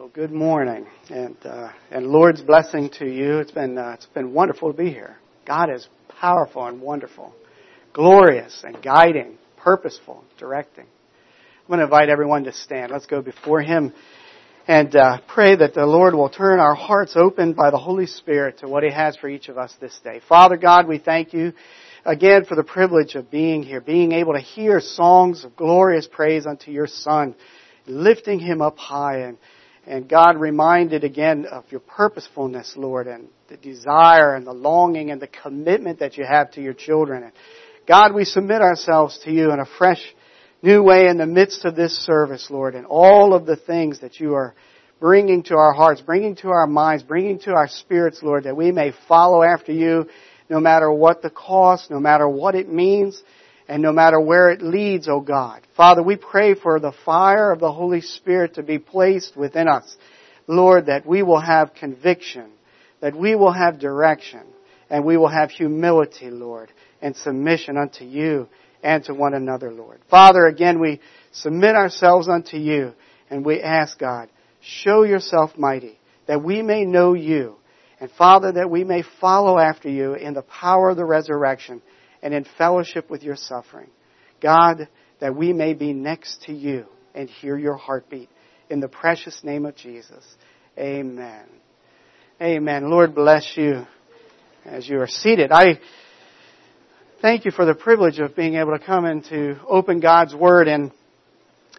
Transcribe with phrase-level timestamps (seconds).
[0.00, 3.40] Well, good morning, and uh, and Lord's blessing to you.
[3.40, 5.18] It's been uh, it's been wonderful to be here.
[5.46, 7.34] God is powerful and wonderful,
[7.92, 10.86] glorious and guiding, purposeful, directing.
[10.86, 12.90] I'm going to invite everyone to stand.
[12.90, 13.92] Let's go before Him
[14.66, 18.60] and uh, pray that the Lord will turn our hearts open by the Holy Spirit
[18.60, 20.22] to what He has for each of us this day.
[20.26, 21.52] Father God, we thank you
[22.06, 26.46] again for the privilege of being here, being able to hear songs of glorious praise
[26.46, 27.34] unto your Son,
[27.86, 29.36] lifting Him up high and
[29.90, 35.20] and God reminded again of your purposefulness, Lord, and the desire and the longing and
[35.20, 37.24] the commitment that you have to your children.
[37.24, 37.32] And
[37.88, 40.00] God, we submit ourselves to you in a fresh,
[40.62, 44.20] new way in the midst of this service, Lord, and all of the things that
[44.20, 44.54] you are
[45.00, 48.70] bringing to our hearts, bringing to our minds, bringing to our spirits, Lord, that we
[48.70, 50.08] may follow after you
[50.48, 53.20] no matter what the cost, no matter what it means,
[53.70, 55.62] and no matter where it leads, O oh God.
[55.76, 59.96] Father, we pray for the fire of the Holy Spirit to be placed within us.
[60.48, 62.50] Lord, that we will have conviction,
[63.00, 64.42] that we will have direction,
[64.90, 68.48] and we will have humility, Lord, and submission unto you
[68.82, 70.00] and to one another, Lord.
[70.10, 72.92] Father, again, we submit ourselves unto you,
[73.30, 75.96] and we ask God, show yourself mighty,
[76.26, 77.54] that we may know you,
[78.00, 81.80] and Father, that we may follow after you in the power of the resurrection
[82.22, 83.90] and in fellowship with your suffering.
[84.40, 84.88] God,
[85.20, 88.28] that we may be next to you and hear your heartbeat.
[88.68, 90.24] In the precious name of Jesus.
[90.78, 91.46] Amen.
[92.40, 92.88] Amen.
[92.88, 93.86] Lord bless you
[94.64, 95.50] as you are seated.
[95.52, 95.80] I
[97.20, 100.68] thank you for the privilege of being able to come and to open God's Word
[100.68, 100.92] and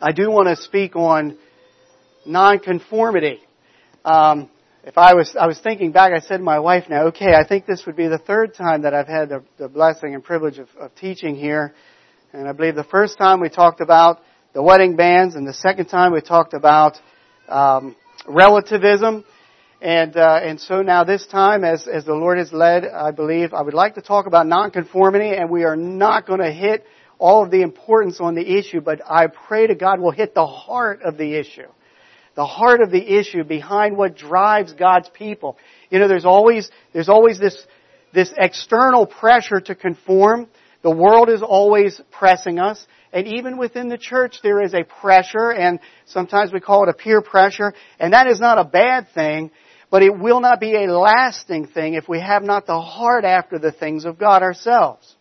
[0.03, 1.37] I do want to speak on
[2.25, 3.39] nonconformity.
[4.03, 4.49] Um,
[4.83, 7.45] if I was, I was thinking back, I said to my wife now, okay, I
[7.47, 10.57] think this would be the third time that I've had the, the blessing and privilege
[10.57, 11.73] of, of teaching here.
[12.33, 14.21] And I believe the first time we talked about
[14.53, 16.97] the wedding bands, and the second time we talked about
[17.47, 17.95] um,
[18.27, 19.23] relativism.
[19.81, 23.53] And uh, and so now this time, as as the Lord has led, I believe
[23.53, 26.85] I would like to talk about nonconformity, and we are not going to hit
[27.17, 30.45] all of the importance on the issue, but I pray to God we'll hit the
[30.45, 31.67] heart of the issue
[32.35, 35.57] the heart of the issue behind what drives God's people.
[35.89, 37.65] You know, there's always, there's always this,
[38.13, 40.47] this external pressure to conform.
[40.81, 42.85] The world is always pressing us.
[43.13, 46.93] And even within the church, there is a pressure, and sometimes we call it a
[46.93, 49.51] peer pressure, and that is not a bad thing,
[49.89, 53.59] but it will not be a lasting thing if we have not the heart after
[53.59, 55.13] the things of God ourselves.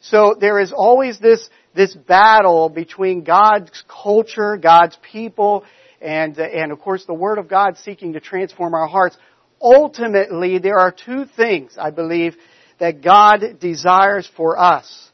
[0.00, 5.64] So there is always this, this battle between God's culture, God's people,
[6.00, 9.16] and, uh, and of course the Word of God seeking to transform our hearts.
[9.60, 12.36] Ultimately, there are two things, I believe,
[12.78, 15.10] that God desires for us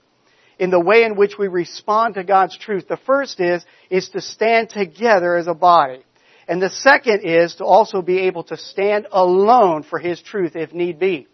[0.58, 2.86] in the way in which we respond to God's truth.
[2.88, 6.04] The first is, is to stand together as a body.
[6.46, 10.72] And the second is to also be able to stand alone for His truth if
[10.72, 11.26] need be.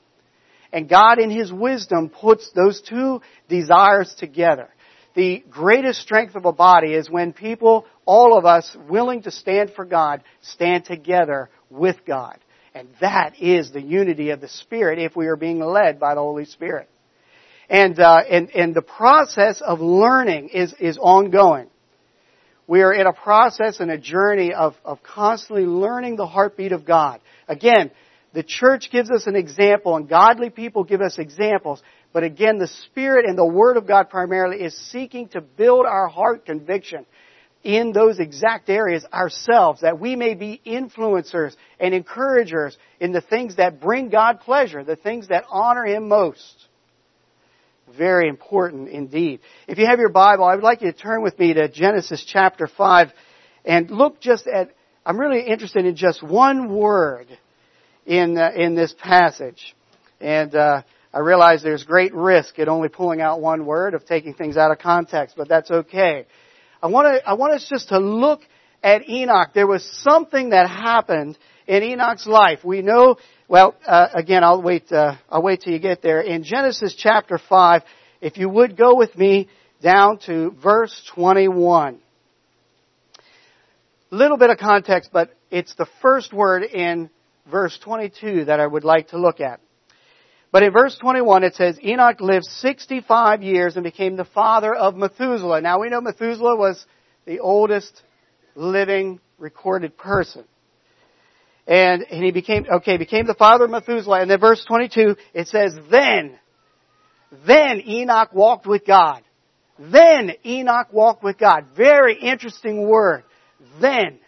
[0.72, 4.68] And God in His wisdom puts those two desires together.
[5.14, 9.72] The greatest strength of a body is when people all of us willing to stand
[9.74, 12.38] for God, stand together with God.
[12.74, 16.20] And that is the unity of the Spirit if we are being led by the
[16.20, 16.88] Holy Spirit.
[17.68, 21.68] And, uh, and, and the process of learning is, is ongoing.
[22.66, 26.84] We are in a process and a journey of, of constantly learning the heartbeat of
[26.84, 27.20] God.
[27.48, 27.90] Again,
[28.32, 31.82] the church gives us an example and godly people give us examples.
[32.12, 36.08] But again, the Spirit and the Word of God primarily is seeking to build our
[36.08, 37.06] heart conviction
[37.62, 43.56] in those exact areas ourselves, that we may be influencers and encouragers in the things
[43.56, 46.66] that bring God pleasure, the things that honor Him most.
[47.96, 49.40] Very important indeed.
[49.68, 52.24] If you have your Bible, I would like you to turn with me to Genesis
[52.26, 53.12] chapter 5
[53.64, 54.70] and look just at,
[55.04, 57.26] I'm really interested in just one word
[58.06, 59.74] in, uh, in this passage.
[60.20, 60.82] And, uh,
[61.12, 64.70] I realize there's great risk at only pulling out one word of taking things out
[64.70, 66.26] of context, but that's okay.
[66.82, 68.42] I want to, I want us just to look
[68.82, 69.50] at Enoch.
[69.52, 71.36] There was something that happened
[71.66, 72.64] in Enoch's life.
[72.64, 73.16] We know,
[73.48, 76.20] well, uh, again, I'll wait, uh, I'll wait till you get there.
[76.20, 77.82] In Genesis chapter 5,
[78.20, 79.48] if you would go with me
[79.82, 81.98] down to verse 21.
[84.10, 87.10] Little bit of context, but it's the first word in
[87.50, 89.60] verse 22 that I would like to look at.
[90.52, 94.96] But in verse 21 it says, Enoch lived 65 years and became the father of
[94.96, 95.60] Methuselah.
[95.60, 96.84] Now we know Methuselah was
[97.24, 98.02] the oldest
[98.54, 100.44] living recorded person.
[101.66, 104.20] And, and he became, okay, became the father of Methuselah.
[104.22, 106.36] And then verse 22, it says, then,
[107.46, 109.22] then Enoch walked with God.
[109.78, 111.66] Then Enoch walked with God.
[111.76, 113.22] Very interesting word.
[113.80, 114.18] Then.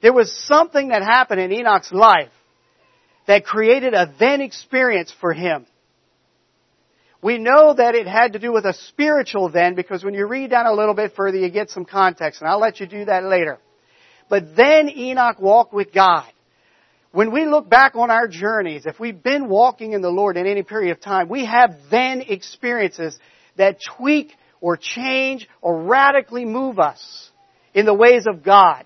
[0.00, 2.32] There was something that happened in Enoch's life
[3.26, 5.66] that created a then experience for him.
[7.22, 10.50] We know that it had to do with a spiritual then because when you read
[10.50, 13.22] down a little bit further you get some context and I'll let you do that
[13.22, 13.58] later.
[14.28, 16.26] But then Enoch walked with God.
[17.12, 20.46] When we look back on our journeys, if we've been walking in the Lord in
[20.46, 23.18] any period of time, we have then experiences
[23.56, 27.30] that tweak or change or radically move us
[27.74, 28.84] in the ways of God.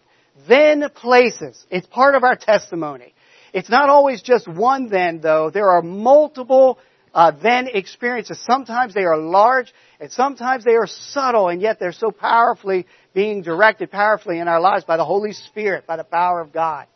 [0.49, 1.65] Then places.
[1.71, 3.15] It's part of our testimony.
[3.57, 5.49] It's not always just one then though.
[5.49, 6.79] There are multiple
[7.15, 8.39] uh, then experiences.
[8.47, 13.41] Sometimes they are large and sometimes they are subtle and yet they're so powerfully being
[13.41, 16.87] directed powerfully in our lives by the Holy Spirit, by the power of God.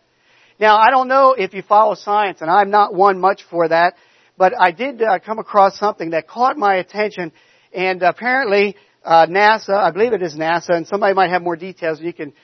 [0.60, 3.94] Now, I don't know if you follow science, and I'm not one much for that,
[4.36, 7.32] but I did uh, come across something that caught my attention,
[7.72, 12.02] and apparently uh, NASA, I believe it is NASA, and somebody might have more details.
[12.02, 12.34] You can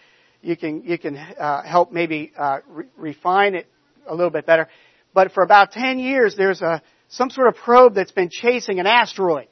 [0.41, 3.67] you can you can uh, help maybe uh, re- refine it
[4.07, 4.69] a little bit better.
[5.15, 8.87] But for about 10 years, there's a some sort of probe that's been chasing an
[8.87, 9.49] asteroid.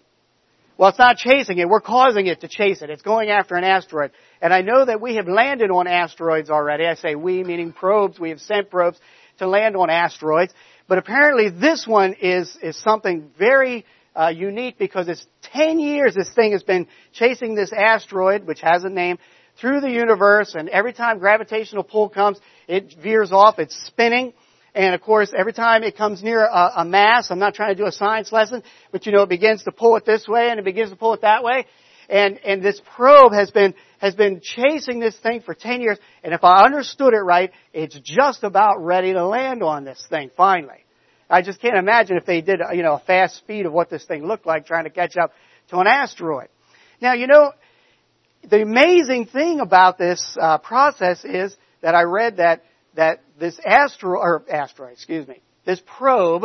[0.76, 1.68] Well, it's not chasing it.
[1.68, 2.90] We're causing it to chase it.
[2.90, 4.10] It's going after an asteroid.
[4.42, 6.84] And I know that we have landed on asteroids already.
[6.84, 8.18] I say we, meaning probes.
[8.18, 8.98] We have sent probes
[9.38, 10.52] to land on asteroids.
[10.88, 13.86] But apparently this one is, is something very
[14.16, 18.82] uh, unique because it's 10 years this thing has been chasing this asteroid, which has
[18.82, 19.18] a name,
[19.60, 20.56] through the universe.
[20.56, 23.60] And every time gravitational pull comes, it veers off.
[23.60, 24.32] It's spinning.
[24.74, 27.80] And of course, every time it comes near a, a, mass, I'm not trying to
[27.80, 30.58] do a science lesson, but you know, it begins to pull it this way and
[30.58, 31.66] it begins to pull it that way.
[32.08, 35.98] And, and this probe has been, has been chasing this thing for 10 years.
[36.22, 40.30] And if I understood it right, it's just about ready to land on this thing
[40.36, 40.84] finally.
[41.30, 44.04] I just can't imagine if they did, you know, a fast speed of what this
[44.04, 45.32] thing looked like trying to catch up
[45.68, 46.48] to an asteroid.
[47.00, 47.52] Now, you know,
[48.48, 52.62] the amazing thing about this uh, process is that I read that
[52.94, 53.58] that this
[54.02, 56.44] or asteroid, excuse me, this probe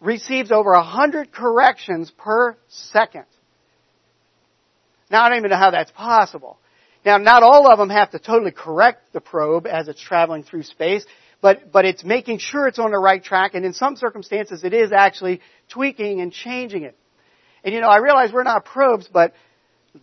[0.00, 3.24] receives over a hundred corrections per second.
[5.10, 6.58] Now I don't even know how that's possible.
[7.04, 10.64] Now not all of them have to totally correct the probe as it's traveling through
[10.64, 11.04] space,
[11.40, 14.74] but, but it's making sure it's on the right track and in some circumstances it
[14.74, 16.96] is actually tweaking and changing it.
[17.64, 19.32] And you know, I realize we're not probes, but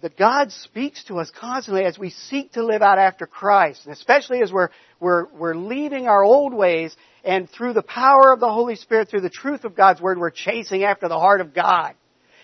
[0.02, 3.94] that God speaks to us constantly as we seek to live out after Christ, and
[3.94, 4.70] especially as we're,
[5.00, 9.22] we're, we're leaving our old ways and through the power of the Holy Spirit, through
[9.22, 11.96] the truth of God's Word, we're chasing after the heart of God.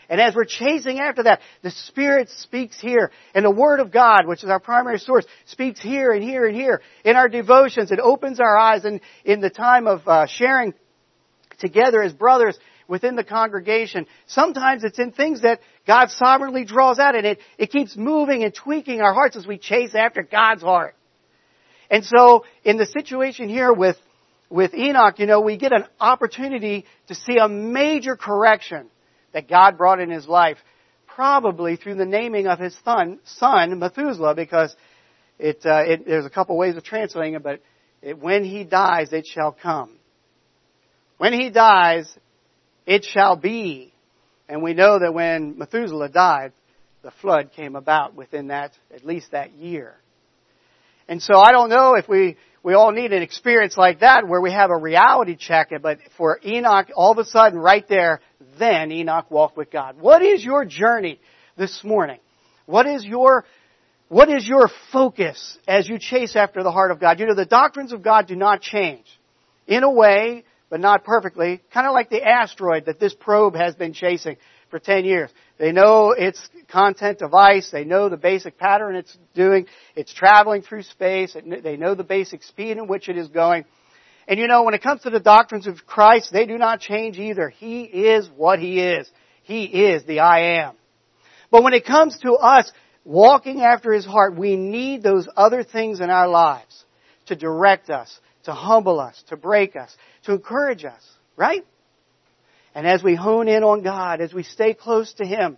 [0.09, 3.11] And as we're chasing after that, the Spirit speaks here.
[3.33, 6.55] And the Word of God, which is our primary source, speaks here and here and
[6.55, 6.81] here.
[7.05, 10.73] In our devotions, it opens our eyes and in the time of uh, sharing
[11.59, 12.57] together as brothers,
[12.91, 14.05] within the congregation.
[14.27, 18.53] Sometimes it's in things that God sovereignly draws out and it, it keeps moving and
[18.53, 20.95] tweaking our hearts as we chase after God's heart.
[21.89, 23.97] And so in the situation here with,
[24.49, 28.89] with Enoch, you know, we get an opportunity to see a major correction
[29.33, 30.57] that God brought in his life,
[31.07, 34.75] probably through the naming of his son, son Methuselah, because
[35.39, 37.61] it, uh, it, there's a couple ways of translating it, but
[38.01, 39.91] it, when he dies, it shall come.
[41.17, 42.11] When he dies,
[42.85, 43.90] it shall be.
[44.51, 46.51] And we know that when Methuselah died,
[47.03, 49.95] the flood came about within that, at least that year.
[51.07, 54.41] And so I don't know if we, we all need an experience like that where
[54.41, 58.19] we have a reality check, but for Enoch, all of a sudden, right there,
[58.59, 59.95] then Enoch walked with God.
[60.01, 61.21] What is your journey
[61.55, 62.19] this morning?
[62.65, 63.45] What is your,
[64.09, 67.21] what is your focus as you chase after the heart of God?
[67.21, 69.05] You know, the doctrines of God do not change.
[69.65, 73.75] In a way, but not perfectly, kind of like the asteroid that this probe has
[73.75, 74.37] been chasing
[74.69, 75.29] for 10 years.
[75.59, 80.83] They know its content device, they know the basic pattern it's doing, it's traveling through
[80.83, 83.65] space, they know the basic speed in which it is going.
[84.29, 87.19] And you know, when it comes to the doctrines of Christ, they do not change
[87.19, 87.49] either.
[87.49, 89.11] He is what He is.
[89.43, 90.75] He is the I am.
[91.51, 92.71] But when it comes to us
[93.03, 96.85] walking after His heart, we need those other things in our lives
[97.25, 101.01] to direct us, to humble us, to break us, to encourage us,
[101.35, 101.65] right?
[102.73, 105.57] And as we hone in on God, as we stay close to Him,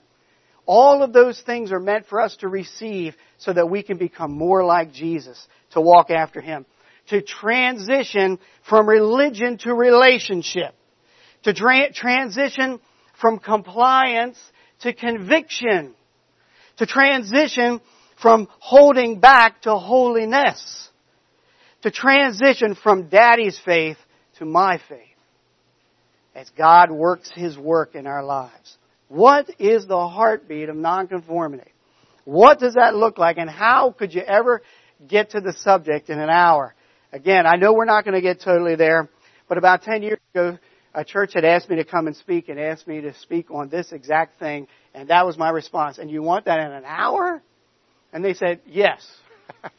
[0.65, 4.31] all of those things are meant for us to receive so that we can become
[4.31, 6.65] more like Jesus, to walk after Him,
[7.09, 10.73] to transition from religion to relationship,
[11.43, 12.79] to tra- transition
[13.19, 14.37] from compliance
[14.83, 15.93] to conviction,
[16.77, 17.81] to transition
[18.21, 20.89] from holding back to holiness
[21.83, 23.97] to transition from daddy's faith
[24.39, 24.99] to my faith
[26.33, 28.77] as God works His work in our lives.
[29.09, 31.69] What is the heartbeat of nonconformity?
[32.25, 34.61] What does that look like and how could you ever
[35.07, 36.73] get to the subject in an hour?
[37.11, 39.09] Again, I know we're not going to get totally there,
[39.47, 40.57] but about 10 years ago,
[40.95, 43.69] a church had asked me to come and speak and asked me to speak on
[43.69, 45.97] this exact thing, and that was my response.
[45.97, 47.41] And you want that in an hour?
[48.13, 49.05] And they said, yes.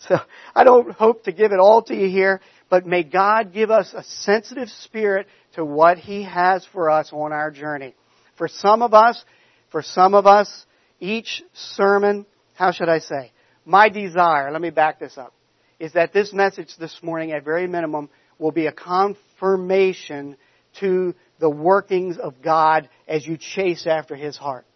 [0.00, 0.18] so
[0.54, 3.92] I don't hope to give it all to you here, but may God give us
[3.94, 7.94] a sensitive spirit to what He has for us on our journey.
[8.36, 9.22] For some of us,
[9.70, 10.66] for some of us,
[11.00, 13.32] each sermon, how should I say?
[13.64, 15.34] My desire, let me back this up
[15.78, 20.36] is that this message this morning, at very minimum, will be a confirmation
[20.80, 24.66] to the workings of God as you chase after His heart.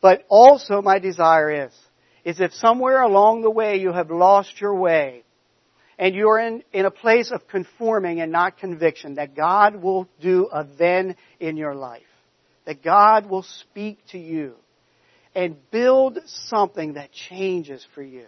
[0.00, 1.72] But also my desire is,
[2.26, 5.22] is if somewhere along the way you have lost your way,
[5.96, 10.48] and you're in, in a place of conforming and not conviction, that God will do
[10.52, 12.02] a then in your life.
[12.66, 14.56] That God will speak to you
[15.36, 18.26] and build something that changes for you.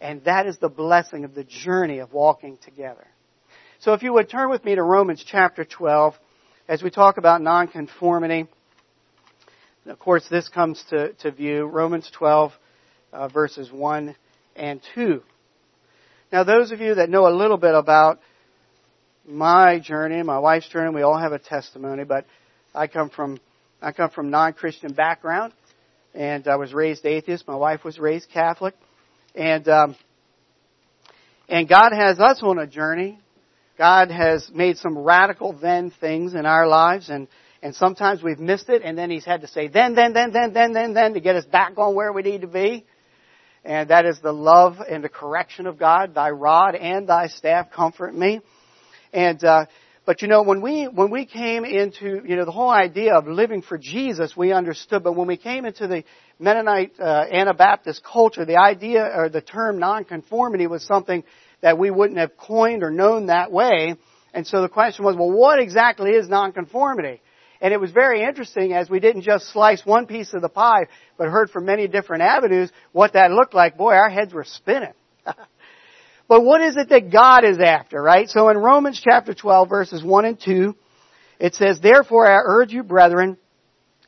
[0.00, 3.06] And that is the blessing of the journey of walking together.
[3.80, 6.14] So if you would turn with me to Romans chapter 12
[6.68, 8.46] as we talk about nonconformity.
[9.84, 11.66] Of course, this comes to, to view.
[11.66, 12.52] Romans 12
[13.12, 14.14] uh, verses 1
[14.56, 15.22] and 2.
[16.32, 18.20] Now those of you that know a little bit about
[19.26, 22.24] my journey, my wife's journey, we all have a testimony, but
[22.74, 23.38] I come from,
[23.82, 25.52] I come from non-Christian background
[26.14, 27.46] and I was raised atheist.
[27.46, 28.74] My wife was raised Catholic.
[29.34, 29.96] And um,
[31.50, 33.18] and God has us on a journey.
[33.76, 37.28] God has made some radical then things in our lives, and
[37.62, 40.52] and sometimes we've missed it, and then He's had to say then, then, then, then,
[40.52, 42.86] then, then, then to get us back on where we need to be.
[43.64, 46.14] And that is the love and the correction of God.
[46.14, 48.40] Thy rod and thy staff comfort me.
[49.12, 49.66] And uh,
[50.06, 53.28] but you know, when we, when we came into, you know, the whole idea of
[53.28, 56.04] living for Jesus, we understood, but when we came into the
[56.38, 61.22] Mennonite, uh, Anabaptist culture, the idea or the term nonconformity was something
[61.60, 63.94] that we wouldn't have coined or known that way.
[64.34, 67.20] And so the question was, well, what exactly is nonconformity?
[67.60, 70.86] And it was very interesting as we didn't just slice one piece of the pie,
[71.18, 73.76] but heard from many different avenues what that looked like.
[73.76, 74.94] Boy, our heads were spinning.
[76.30, 78.28] But what is it that God is after, right?
[78.28, 80.76] So in Romans chapter 12 verses 1 and 2,
[81.40, 83.36] it says, Therefore I urge you, brethren,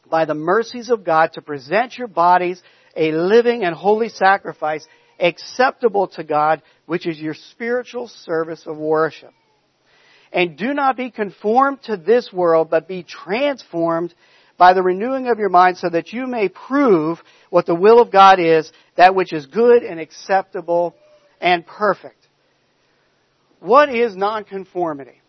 [0.09, 2.63] by the mercies of God, to present your bodies
[2.95, 4.87] a living and holy sacrifice
[5.19, 9.35] acceptable to God, which is your spiritual service of worship.
[10.33, 14.15] And do not be conformed to this world, but be transformed
[14.57, 18.11] by the renewing of your mind so that you may prove what the will of
[18.11, 20.95] God is, that which is good and acceptable
[21.41, 22.17] and perfect.
[23.61, 25.21] What is nonconformity?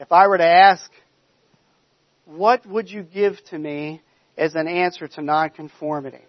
[0.00, 0.90] If I were to ask,
[2.24, 4.02] what would you give to me
[4.36, 6.24] as an answer to nonconformity?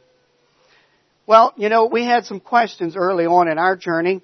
[1.26, 4.22] Well, you know, we had some questions early on in our journey,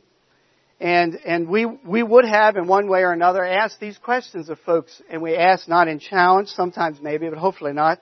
[0.84, 4.60] and, and we, we would have in one way or another asked these questions of
[4.60, 8.02] folks, and we asked not in challenge, sometimes maybe, but hopefully not,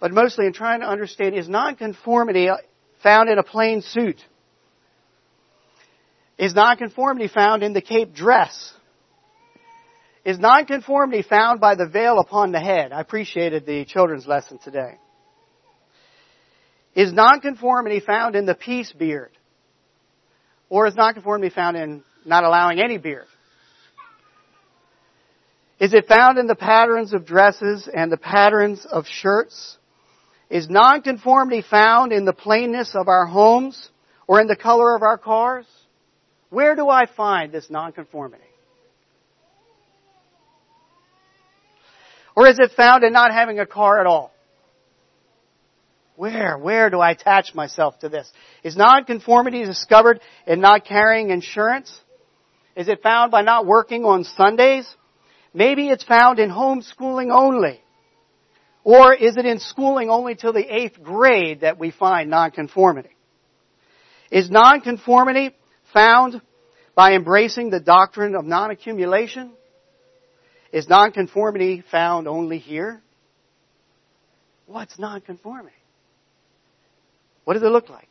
[0.00, 2.48] but mostly in trying to understand, is nonconformity
[3.02, 4.16] found in a plain suit?
[6.38, 8.72] Is nonconformity found in the cape dress?
[10.24, 12.92] Is nonconformity found by the veil upon the head?
[12.92, 14.96] I appreciated the children's lesson today.
[16.94, 19.32] Is nonconformity found in the peace beard?
[20.70, 23.26] Or is nonconformity found in not allowing any beard?
[25.80, 29.78] Is it found in the patterns of dresses and the patterns of shirts?
[30.48, 33.90] Is nonconformity found in the plainness of our homes
[34.26, 35.66] or in the color of our cars?
[36.50, 38.44] Where do I find this nonconformity?
[42.36, 44.32] Or is it found in not having a car at all?
[46.20, 48.30] Where, where do I attach myself to this?
[48.62, 51.98] Is nonconformity discovered in not carrying insurance?
[52.76, 54.86] Is it found by not working on Sundays?
[55.54, 57.80] Maybe it's found in homeschooling only.
[58.84, 63.16] Or is it in schooling only till the eighth grade that we find nonconformity?
[64.30, 65.56] Is nonconformity
[65.94, 66.42] found
[66.94, 69.52] by embracing the doctrine of non-accumulation?
[70.70, 73.00] Is nonconformity found only here?
[74.66, 75.72] What's nonconformity?
[77.50, 78.06] What does it look like?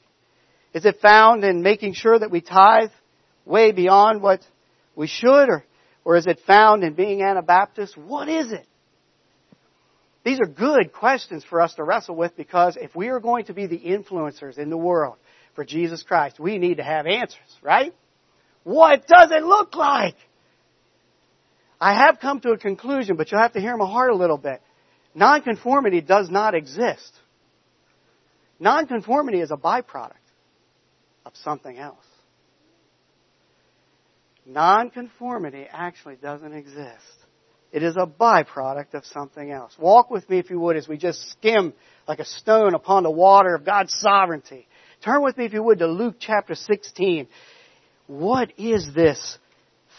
[0.73, 2.91] Is it found in making sure that we tithe
[3.45, 4.41] way beyond what
[4.97, 5.63] we should or,
[6.03, 7.95] or is it found in being Anabaptist?
[7.95, 8.67] What is it?
[10.25, 13.53] These are good questions for us to wrestle with because if we are going to
[13.53, 15.15] be the influencers in the world,
[15.55, 16.37] for Jesus Christ.
[16.37, 17.93] We need to have answers, right?
[18.65, 20.15] What does it look like?
[21.79, 24.37] I have come to a conclusion, but you'll have to hear my heart a little
[24.37, 24.61] bit.
[25.15, 27.13] Nonconformity does not exist.
[28.59, 30.13] Nonconformity is a byproduct
[31.25, 32.05] of something else.
[34.45, 37.19] nonconformity actually doesn't exist.
[37.71, 39.75] It is a byproduct of something else.
[39.77, 41.73] Walk with me, if you would, as we just skim
[42.07, 44.67] like a stone upon the water of God's sovereignty.
[45.03, 47.27] Turn with me, if you would, to Luke chapter 16.
[48.07, 49.37] What is this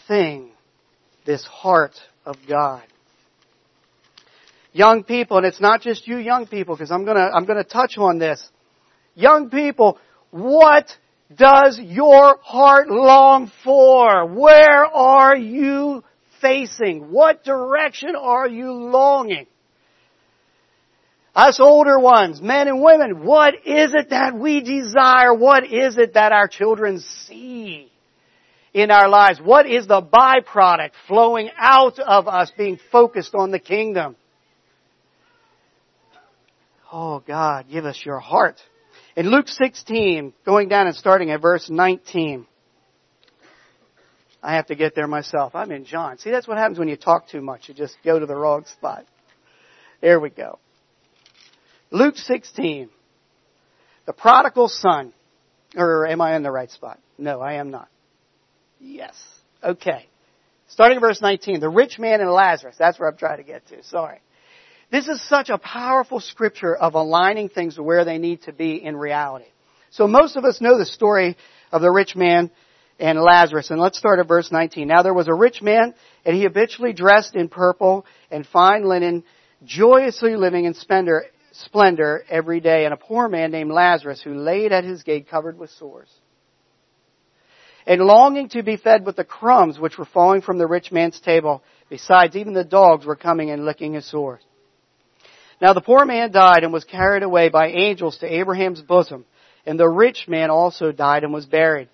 [0.07, 0.51] thing,
[1.25, 2.83] this heart of God?
[4.73, 7.97] Young people, and it's not just you young people, because I'm gonna, I'm gonna touch
[7.97, 8.49] on this.
[9.15, 9.99] Young people,
[10.29, 10.87] what
[11.35, 14.25] does your heart long for?
[14.27, 16.03] Where are you
[16.41, 17.11] facing?
[17.11, 19.47] What direction are you longing?
[21.33, 25.33] Us older ones, men and women, what is it that we desire?
[25.33, 27.89] What is it that our children see
[28.73, 29.39] in our lives?
[29.41, 34.17] What is the byproduct flowing out of us being focused on the kingdom?
[36.91, 38.59] Oh God, give us your heart.
[39.15, 42.45] In Luke 16, going down and starting at verse 19.
[44.43, 45.55] I have to get there myself.
[45.55, 46.17] I'm in John.
[46.17, 47.69] See, that's what happens when you talk too much.
[47.69, 49.05] You just go to the wrong spot.
[50.01, 50.59] There we go.
[51.91, 52.89] Luke 16.
[54.05, 55.13] The prodigal son.
[55.75, 56.99] Or am I in the right spot?
[57.17, 57.87] No, I am not.
[58.79, 59.15] Yes.
[59.63, 60.07] Okay.
[60.67, 61.59] Starting at verse 19.
[61.59, 62.75] The rich man and Lazarus.
[62.79, 63.83] That's where I'm trying to get to.
[63.83, 64.19] Sorry.
[64.91, 68.75] This is such a powerful scripture of aligning things to where they need to be
[68.83, 69.45] in reality.
[69.89, 71.37] So most of us know the story
[71.71, 72.51] of the rich man
[72.99, 73.69] and Lazarus.
[73.69, 74.89] And let's start at verse 19.
[74.89, 75.93] Now there was a rich man,
[76.25, 79.23] and he habitually dressed in purple and fine linen,
[79.63, 84.73] joyously living in splendor, splendor every day, and a poor man named Lazarus who laid
[84.73, 86.09] at his gate covered with sores.
[87.87, 91.19] And longing to be fed with the crumbs which were falling from the rich man's
[91.21, 94.41] table, besides even the dogs were coming and licking his sores.
[95.61, 99.25] Now the poor man died and was carried away by angels to Abraham's bosom,
[99.65, 101.87] and the rich man also died and was buried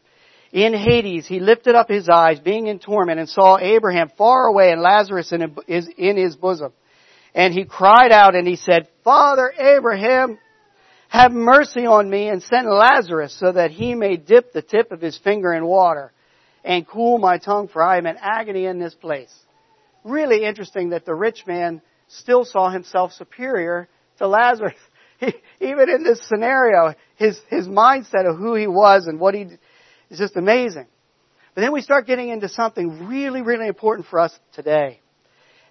[0.52, 4.72] in Hades, he lifted up his eyes, being in torment, and saw Abraham far away
[4.72, 6.72] and Lazarus in his bosom.
[7.36, 10.40] And he cried out and he said, Father Abraham,
[11.10, 15.02] have mercy on me and send Lazarus so that he may dip the tip of
[15.02, 16.12] his finger in water
[16.64, 19.34] and cool my tongue for I am in agony in this place.
[20.04, 24.74] Really interesting that the rich man still saw himself superior to Lazarus.
[25.60, 29.48] Even in this scenario, his, his mindset of who he was and what he,
[30.10, 30.86] is just amazing.
[31.56, 35.00] But then we start getting into something really, really important for us today.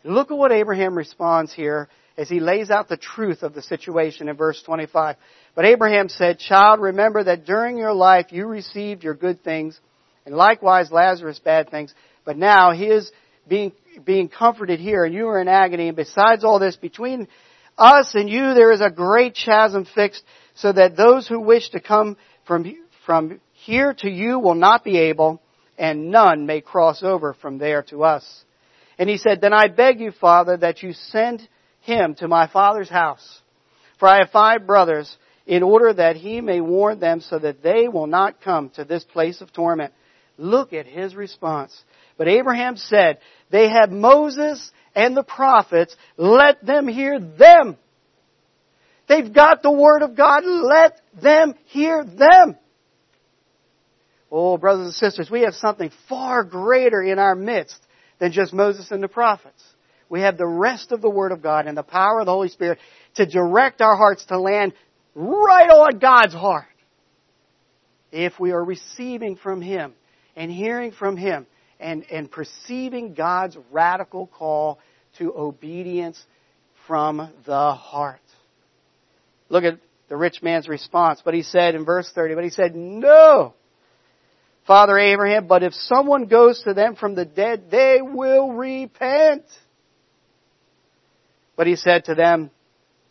[0.02, 4.28] Look at what Abraham responds here as he lays out the truth of the situation
[4.28, 5.16] in verse 25.
[5.54, 9.78] But Abraham said, Child, remember that during your life you received your good things,
[10.24, 11.94] and likewise Lazarus bad things,
[12.24, 13.10] but now he is
[13.48, 13.72] being,
[14.04, 17.28] being comforted here, and you are in agony, and besides all this, between
[17.78, 20.22] us and you there is a great chasm fixed,
[20.54, 24.98] so that those who wish to come from, from here to you will not be
[24.98, 25.40] able,
[25.78, 28.44] and none may cross over from there to us.
[28.98, 31.46] And he said, Then I beg you, Father, that you send
[31.80, 33.40] him to my father's house.
[33.98, 35.14] For I have five brothers,
[35.46, 39.04] in order that he may warn them so that they will not come to this
[39.04, 39.92] place of torment.
[40.38, 41.84] Look at his response.
[42.18, 43.18] But Abraham said,
[43.50, 45.96] They have Moses and the prophets.
[46.16, 47.76] Let them hear them.
[49.08, 50.44] They've got the Word of God.
[50.44, 52.56] Let them hear them.
[54.30, 57.78] Oh, brothers and sisters, we have something far greater in our midst
[58.18, 59.62] than just Moses and the prophets.
[60.08, 62.48] We have the rest of the Word of God and the power of the Holy
[62.48, 62.78] Spirit
[63.14, 64.72] to direct our hearts to land
[65.14, 66.64] right on God's heart.
[68.12, 69.94] If we are receiving from Him
[70.36, 71.46] and hearing from Him
[71.80, 74.78] and, and perceiving God's radical call
[75.18, 76.22] to obedience
[76.86, 78.20] from the heart.
[79.48, 81.22] Look at the rich man's response.
[81.24, 83.54] But he said in verse 30, but he said, no!
[84.66, 89.44] Father Abraham, but if someone goes to them from the dead, they will repent.
[91.56, 92.50] But he said to them,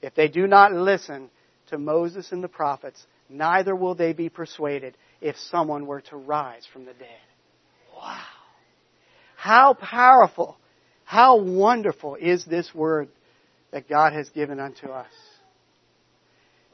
[0.01, 1.30] if they do not listen
[1.67, 6.67] to Moses and the prophets, neither will they be persuaded if someone were to rise
[6.71, 7.08] from the dead.
[7.95, 8.21] Wow.
[9.36, 10.58] How powerful,
[11.04, 13.10] how wonderful is this word
[13.71, 15.12] that God has given unto us.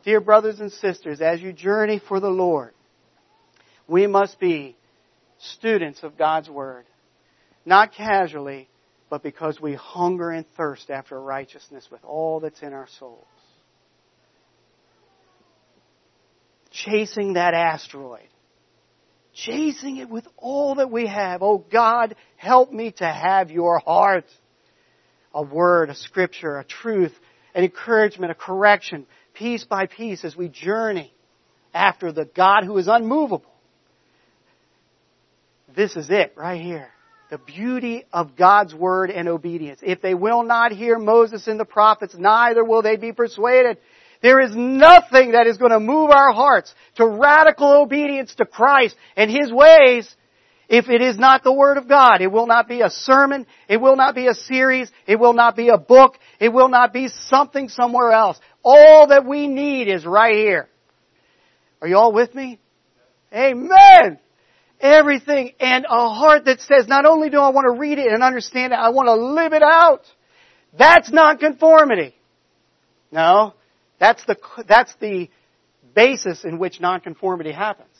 [0.03, 2.73] Dear brothers and sisters, as you journey for the Lord,
[3.87, 4.75] we must be
[5.39, 6.85] students of God's Word.
[7.65, 8.67] Not casually,
[9.09, 13.25] but because we hunger and thirst after righteousness with all that's in our souls.
[16.71, 18.29] Chasing that asteroid.
[19.33, 21.41] Chasing it with all that we have.
[21.41, 24.25] Oh God, help me to have your heart.
[25.33, 27.13] A word, a scripture, a truth,
[27.55, 31.13] an encouragement, a correction, piece by piece as we journey
[31.73, 33.45] after the God who is unmovable
[35.75, 36.89] This is it right here.
[37.29, 39.79] The beauty of God's word and obedience.
[39.81, 43.77] If they will not hear Moses and the prophets, neither will they be persuaded.
[44.21, 48.95] There is nothing that is going to move our hearts to radical obedience to Christ
[49.15, 50.13] and His ways
[50.69, 52.21] if it is not the Word of God.
[52.21, 53.47] It will not be a sermon.
[53.67, 54.91] It will not be a series.
[55.07, 56.17] It will not be a book.
[56.39, 58.39] It will not be something somewhere else.
[58.63, 60.69] All that we need is right here.
[61.81, 62.59] Are you all with me?
[63.33, 64.19] Amen!
[64.79, 68.23] Everything and a heart that says, not only do I want to read it and
[68.23, 70.01] understand it, I want to live it out.
[70.77, 72.15] That's not conformity.
[73.11, 73.53] No.
[74.01, 74.35] That's the,
[74.67, 75.29] that's the
[75.93, 77.95] basis in which nonconformity happens.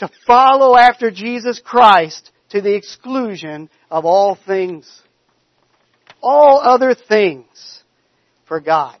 [0.00, 4.90] To follow after Jesus Christ to the exclusion of all things.
[6.20, 7.46] All other things
[8.48, 8.98] for God.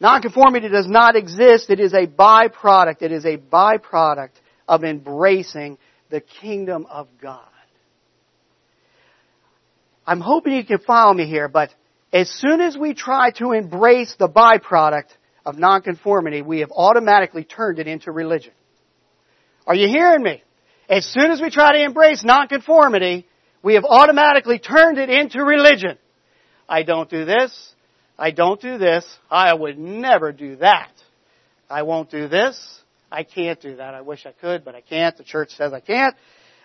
[0.00, 1.70] Nonconformity does not exist.
[1.70, 3.00] It is a byproduct.
[3.00, 4.32] It is a byproduct
[4.68, 5.78] of embracing
[6.10, 7.40] the kingdom of God.
[10.06, 11.70] I'm hoping you can follow me here, but
[12.12, 15.08] as soon as we try to embrace the byproduct
[15.44, 18.52] of nonconformity, we have automatically turned it into religion.
[19.66, 20.42] Are you hearing me?
[20.88, 23.26] As soon as we try to embrace nonconformity,
[23.62, 25.98] we have automatically turned it into religion.
[26.68, 27.74] I don't do this.
[28.18, 29.06] I don't do this.
[29.30, 30.90] I would never do that.
[31.68, 32.80] I won't do this.
[33.12, 33.94] I can't do that.
[33.94, 35.16] I wish I could, but I can't.
[35.16, 36.14] The church says I can't.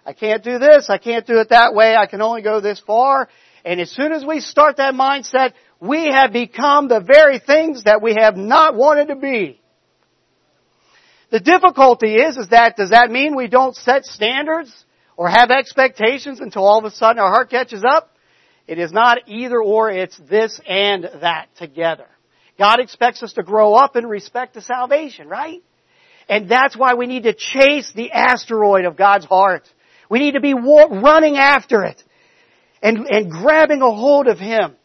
[0.06, 0.90] I can't do this.
[0.90, 1.96] I can't do it that way.
[1.96, 3.30] I can only go this far.
[3.66, 8.02] And as soon as we start that mindset, we have become the very things that
[8.02, 9.62] we have not wanted to be.
[11.32, 14.72] The difficulty is, is that, does that mean we don't set standards
[15.18, 18.16] or have expectations until all of a sudden our heart catches up?
[18.68, 22.08] It is not either or, it's this and that together.
[22.60, 25.64] God expects us to grow up in respect to salvation, right?
[26.30, 29.68] And that's why we need to chase the asteroid of God's heart.
[30.10, 32.02] We need to be running after it
[32.84, 34.76] and, and grabbing a hold of Him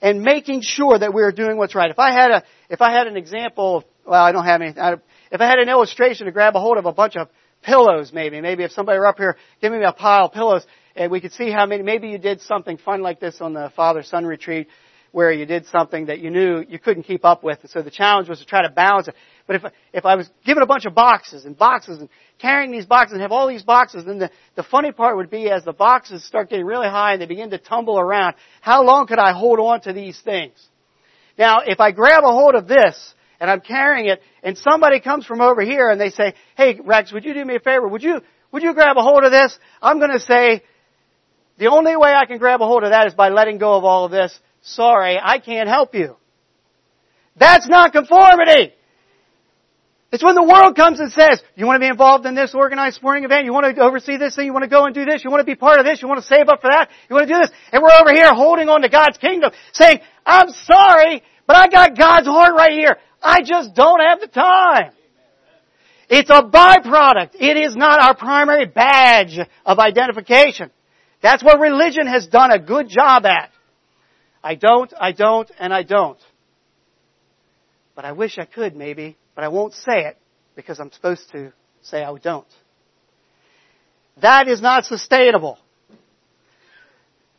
[0.00, 1.90] and making sure that we're doing what's right.
[1.90, 4.76] If I had a, if I had an example of, well, I don't have any,
[4.76, 4.94] I,
[5.30, 7.28] if I had an illustration to grab a hold of a bunch of
[7.62, 11.12] pillows maybe, maybe if somebody were up here giving me a pile of pillows and
[11.12, 14.26] we could see how many, maybe you did something fun like this on the father-son
[14.26, 14.66] retreat
[15.12, 17.58] where you did something that you knew you couldn't keep up with.
[17.60, 19.14] And So the challenge was to try to balance it.
[19.46, 22.86] But if, if I was given a bunch of boxes and boxes and carrying these
[22.86, 25.72] boxes and have all these boxes, then the, the funny part would be as the
[25.72, 29.32] boxes start getting really high and they begin to tumble around, how long could I
[29.32, 30.54] hold on to these things?
[31.38, 35.26] Now, if I grab a hold of this and I'm carrying it and somebody comes
[35.26, 37.88] from over here and they say, hey Rex, would you do me a favor?
[37.88, 38.20] Would you,
[38.52, 39.58] would you grab a hold of this?
[39.80, 40.62] I'm gonna say,
[41.58, 43.84] the only way I can grab a hold of that is by letting go of
[43.84, 44.38] all of this.
[44.62, 46.16] Sorry, I can't help you.
[47.36, 48.74] That's not conformity.
[50.12, 52.96] It's when the world comes and says, you want to be involved in this organized
[52.96, 53.46] sporting event?
[53.46, 54.44] You want to oversee this thing?
[54.44, 55.24] You want to go and do this?
[55.24, 56.02] You want to be part of this?
[56.02, 56.90] You want to save up for that?
[57.08, 57.50] You want to do this?
[57.72, 61.96] And we're over here holding on to God's kingdom saying, I'm sorry, but I got
[61.96, 62.98] God's heart right here.
[63.22, 64.92] I just don't have the time.
[66.10, 67.30] It's a byproduct.
[67.40, 70.70] It is not our primary badge of identification.
[71.22, 73.50] That's what religion has done a good job at.
[74.44, 76.18] I don't, I don't, and I don't.
[77.94, 80.16] But I wish I could maybe but I won't say it
[80.54, 82.46] because I'm supposed to say I don't.
[84.20, 85.58] That is not sustainable.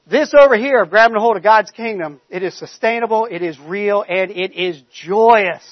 [0.06, 3.58] This over here of grabbing a hold of God's kingdom, it is sustainable, it is
[3.60, 5.64] real, and it is joyous.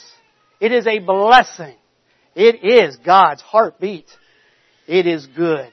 [0.60, 1.76] It is a blessing.
[2.34, 4.06] It is God's heartbeat.
[4.88, 5.72] It is good.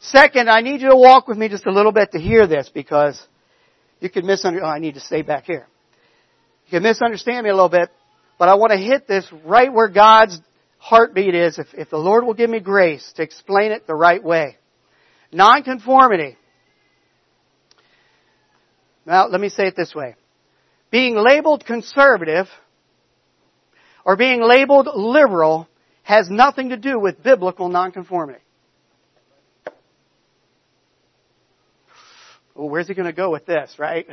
[0.00, 2.70] Second, I need you to walk with me just a little bit to hear this
[2.72, 3.20] because
[4.00, 4.64] you could misunderstand.
[4.64, 5.66] Oh, I need to stay back here.
[6.66, 7.90] You can misunderstand me a little bit
[8.38, 10.38] but I want to hit this right where God's
[10.78, 14.22] heartbeat is, if, if the Lord will give me grace to explain it the right
[14.22, 14.56] way.
[15.32, 16.36] Nonconformity.
[19.04, 20.16] Now, let me say it this way.
[20.90, 22.46] Being labeled conservative
[24.04, 25.68] or being labeled liberal
[26.02, 28.40] has nothing to do with biblical nonconformity.
[32.54, 34.06] Well, where's he going to go with this, right?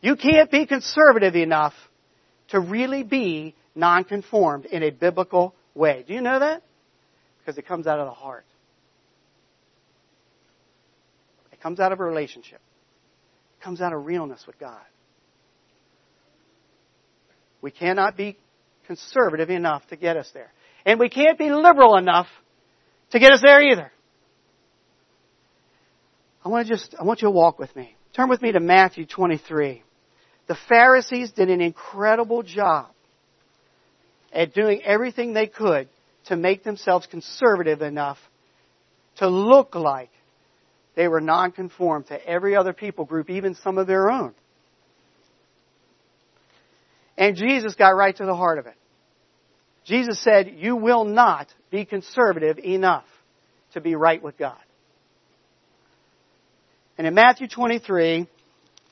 [0.00, 1.74] You can't be conservative enough
[2.52, 6.04] to really be nonconformed in a biblical way.
[6.06, 6.62] Do you know that?
[7.38, 8.44] Because it comes out of the heart.
[11.50, 12.60] It comes out of a relationship.
[13.58, 14.82] It comes out of realness with God.
[17.62, 18.36] We cannot be
[18.86, 20.52] conservative enough to get us there.
[20.84, 22.26] And we can't be liberal enough
[23.12, 23.90] to get us there either.
[26.44, 27.96] I want to just, I want you to walk with me.
[28.14, 29.84] Turn with me to Matthew 23.
[30.48, 32.88] The Pharisees did an incredible job
[34.32, 35.88] at doing everything they could
[36.26, 38.18] to make themselves conservative enough
[39.16, 40.10] to look like
[40.94, 44.34] they were nonconform to every other people group, even some of their own.
[47.16, 48.74] And Jesus got right to the heart of it.
[49.84, 53.04] Jesus said, You will not be conservative enough
[53.74, 54.58] to be right with God.
[56.98, 58.26] And in Matthew 23,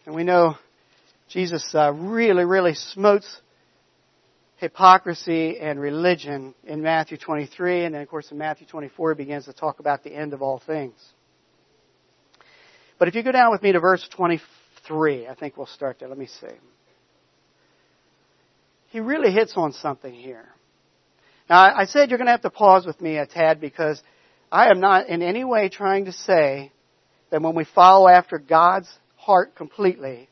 [0.07, 0.57] and we know
[1.31, 3.41] Jesus uh, really, really smotes
[4.57, 9.45] hypocrisy and religion in Matthew 23, and then of course in Matthew 24 he begins
[9.47, 10.95] to talk about the end of all things.
[12.99, 16.09] But if you go down with me to verse 23, I think we'll start there.
[16.09, 16.49] Let me see.
[18.89, 20.47] He really hits on something here.
[21.49, 24.03] Now, I said you're going to have to pause with me a tad because
[24.51, 26.73] I am not in any way trying to say
[27.31, 30.29] that when we follow after God's heart completely,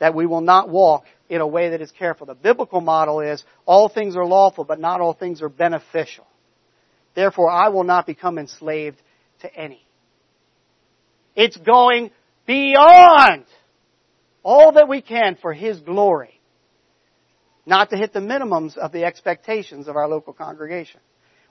[0.00, 2.26] that we will not walk in a way that is careful.
[2.26, 6.26] The biblical model is all things are lawful, but not all things are beneficial.
[7.14, 9.00] Therefore, I will not become enslaved
[9.42, 9.86] to any.
[11.36, 12.10] It's going
[12.46, 13.44] beyond
[14.42, 16.40] all that we can for His glory
[17.66, 21.00] not to hit the minimums of the expectations of our local congregation.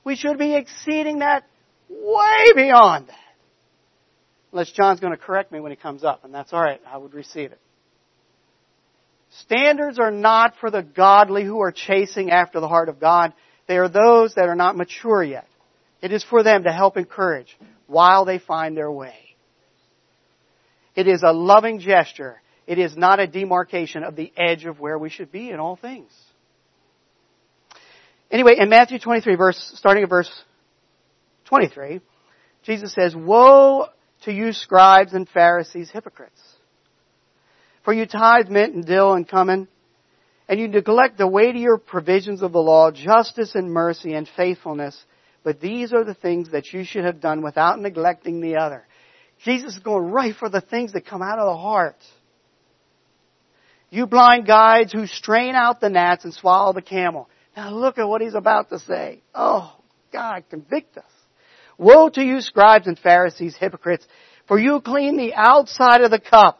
[0.04, 1.46] We should be exceeding that
[1.90, 3.16] way beyond that.
[4.52, 7.14] Unless John's going to correct me when he comes up, and that's alright, I would
[7.14, 7.60] receive it.
[9.32, 13.34] Standards are not for the godly who are chasing after the heart of God.
[13.68, 15.48] They are those that are not mature yet.
[16.02, 17.56] It is for them to help encourage
[17.88, 19.16] while they find their way.
[20.96, 25.00] It is a loving gesture it is not a demarcation of the edge of where
[25.00, 26.12] we should be in all things.
[28.30, 30.30] Anyway, in Matthew 23 verse, starting at verse
[31.46, 32.00] 23,
[32.62, 33.88] Jesus says, Woe
[34.26, 36.40] to you scribes and Pharisees, hypocrites!
[37.84, 39.68] For you tithe mint and dill and cumin,
[40.48, 44.98] and you neglect the weightier provisions of the law, justice and mercy and faithfulness,
[45.44, 48.86] but these are the things that you should have done without neglecting the other.
[49.46, 51.98] Jesus is going right for the things that come out of the heart.
[53.90, 57.30] You blind guides who strain out the gnats and swallow the camel.
[57.56, 59.22] Now look at what he's about to say.
[59.34, 59.76] Oh,
[60.12, 61.12] God, convict us.
[61.78, 64.06] Woe to you scribes and Pharisees, hypocrites,
[64.48, 66.60] for you clean the outside of the cup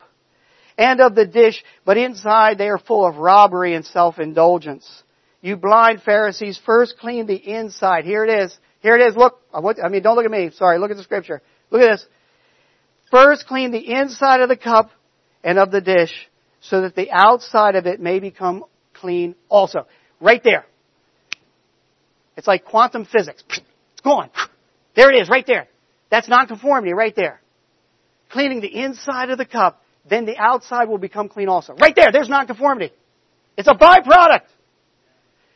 [0.80, 5.04] and of the dish, but inside they are full of robbery and self-indulgence.
[5.42, 8.06] You blind Pharisees, first clean the inside.
[8.06, 8.58] Here it is.
[8.80, 9.16] Here it is.
[9.16, 9.40] Look.
[9.54, 10.52] I mean, don't look at me.
[10.52, 10.80] Sorry.
[10.80, 11.42] Look at the scripture.
[11.70, 12.08] Look at this.
[13.12, 14.92] First clean the inside of the cup
[15.44, 16.14] and of the dish,
[16.62, 18.64] so that the outside of it may become
[18.94, 19.86] clean also.
[20.22, 20.66] Right there.
[22.38, 23.44] It's like quantum physics.
[23.50, 24.30] It's gone.
[24.96, 25.68] There it is, right there.
[26.10, 27.42] That's nonconformity right there.
[28.30, 31.74] Cleaning the inside of the cup, then the outside will become clean also.
[31.74, 32.94] Right there, there's nonconformity.
[33.58, 34.46] It's a byproduct.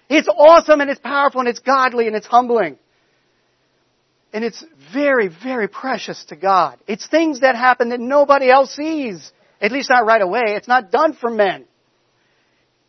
[0.10, 2.78] It's awesome and it's powerful and it's godly and it's humbling.
[4.34, 4.64] And it's
[4.94, 6.80] very, very precious to God.
[6.88, 9.32] It's things that happen that nobody else sees.
[9.62, 10.42] At least not right away.
[10.48, 11.66] It's not done for men.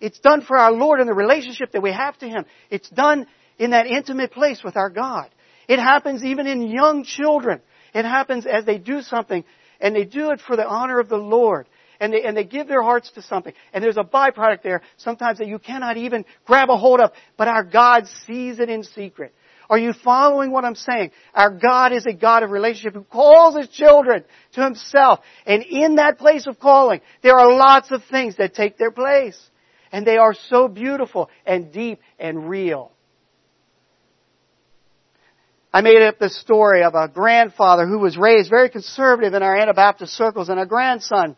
[0.01, 2.45] It's done for our Lord and the relationship that we have to Him.
[2.71, 3.27] It's done
[3.59, 5.31] in that intimate place with our God.
[5.69, 7.61] It happens even in young children.
[7.95, 9.45] It happens as they do something
[9.85, 11.69] and they do it for the honor of the Lord.
[12.01, 13.53] And they, and they give their hearts to something.
[13.73, 17.47] And there's a byproduct there sometimes that you cannot even grab a hold of, but
[17.47, 19.33] our God sees it in secret.
[19.71, 21.13] Are you following what I'm saying?
[21.35, 25.21] Our God is a God of relationship who calls His children to Himself.
[25.47, 29.39] And in that place of calling, there are lots of things that take their place.
[29.93, 32.91] And they are so beautiful and deep and real.
[35.75, 39.57] I made up this story of a grandfather who was raised very conservative in our
[39.57, 41.35] Anabaptist circles and a grandson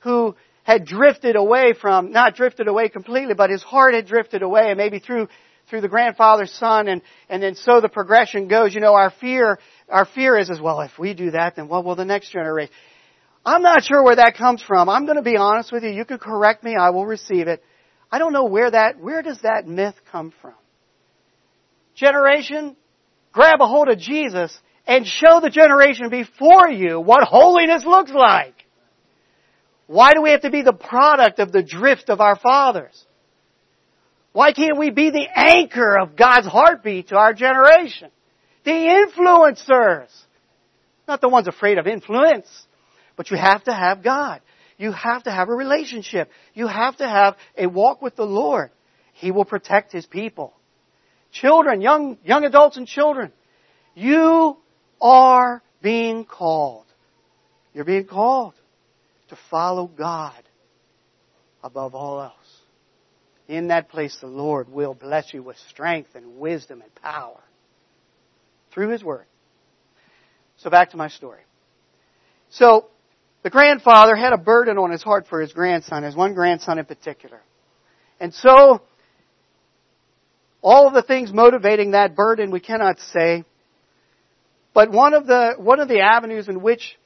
[0.00, 0.34] who
[0.64, 4.76] had drifted away from, not drifted away completely, but his heart had drifted away and
[4.76, 5.28] maybe through
[5.70, 8.74] through the grandfather's son and, and then so the progression goes.
[8.74, 11.84] You know, our fear, our fear is as well, if we do that, then what
[11.84, 12.74] will the next generation?
[13.46, 14.88] I'm not sure where that comes from.
[14.88, 15.90] I'm going to be honest with you.
[15.90, 16.74] You can correct me.
[16.74, 17.62] I will receive it.
[18.10, 20.54] I don't know where that, where does that myth come from?
[21.94, 22.76] Generation,
[23.32, 28.54] grab a hold of Jesus and show the generation before you what holiness looks like.
[29.86, 33.06] Why do we have to be the product of the drift of our fathers?
[34.32, 38.10] Why can't we be the anchor of God's heartbeat to our generation?
[38.64, 40.08] The influencers.
[41.06, 42.48] Not the ones afraid of influence.
[43.16, 44.40] But you have to have God.
[44.76, 46.30] You have to have a relationship.
[46.52, 48.70] You have to have a walk with the Lord.
[49.12, 50.52] He will protect His people.
[51.34, 53.32] Children, young, young adults and children,
[53.94, 54.56] you
[55.00, 56.86] are being called.
[57.72, 58.54] You're being called
[59.28, 60.40] to follow God
[61.62, 62.32] above all else.
[63.48, 67.40] In that place, the Lord will bless you with strength and wisdom and power
[68.72, 69.26] through His Word.
[70.58, 71.40] So back to my story.
[72.50, 72.86] So,
[73.42, 76.84] the grandfather had a burden on his heart for his grandson, his one grandson in
[76.84, 77.42] particular.
[78.20, 78.80] And so,
[80.64, 83.44] all of the things motivating that burden we cannot say.
[84.72, 86.98] But one of the, one of the avenues in which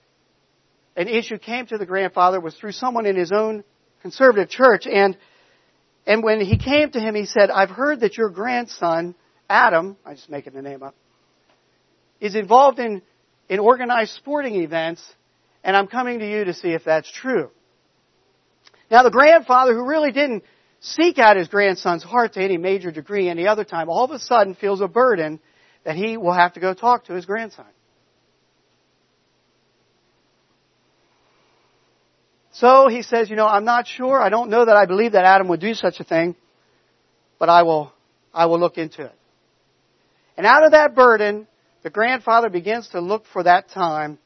[0.97, 3.65] an issue came to the grandfather was through someone in his own
[4.01, 4.87] conservative church.
[4.87, 5.19] And,
[6.07, 9.17] and when he came to him, he said, I've heard that your grandson,
[9.51, 10.95] Adam, I'm just making the name up,
[12.21, 13.03] is involved in,
[13.49, 15.03] in organized sporting events,
[15.65, 17.51] and I'm coming to you to see if that's true.
[18.89, 20.45] Now the grandfather, who really didn't
[20.81, 24.19] seek out his grandson's heart to any major degree any other time, all of a
[24.19, 25.41] sudden feels a burden
[25.85, 27.67] that he will have to go talk to his grandson.
[32.53, 34.21] So he says, you know, I'm not sure.
[34.21, 36.35] I don't know that I believe that Adam would do such a thing,
[37.39, 37.93] but I will,
[38.35, 39.15] I will look into it.
[40.37, 41.47] And out of that burden,
[41.83, 44.19] the grandfather begins to look for that time.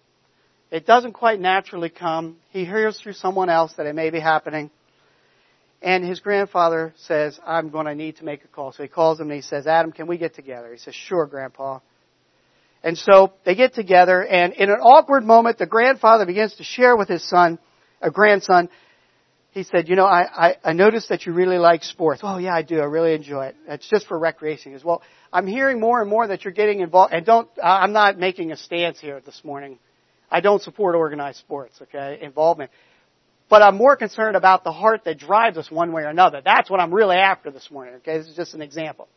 [0.71, 2.39] It doesn't quite naturally come.
[2.51, 4.71] He hears through someone else that it may be happening.
[5.83, 8.73] And his grandfather says, I'm going to need to make a call.
[8.73, 10.73] So he calls him and he says, Adam, can we get together?
[10.73, 11.81] He says, sure, grandpa.
[12.85, 16.97] And so they get together and in an awkward moment, the grandfather begins to share
[16.97, 17.59] with his son,
[18.01, 18.69] a grandson,
[19.53, 22.23] he said, you know, I, I, I noticed that you really like sports.
[22.25, 22.81] Oh yeah, I do.
[22.81, 23.57] I really enjoy it.
[23.69, 24.75] It's just for recreation.
[24.75, 28.19] As well, I'm hearing more and more that you're getting involved, and don't, I'm not
[28.19, 29.79] making a stance here this morning.
[30.31, 32.71] I don't support organized sports, okay, involvement.
[33.53, 36.41] But I'm more concerned about the heart that drives us one way or another.
[36.43, 38.17] That's what I'm really after this morning, okay?
[38.17, 39.09] This is just an example.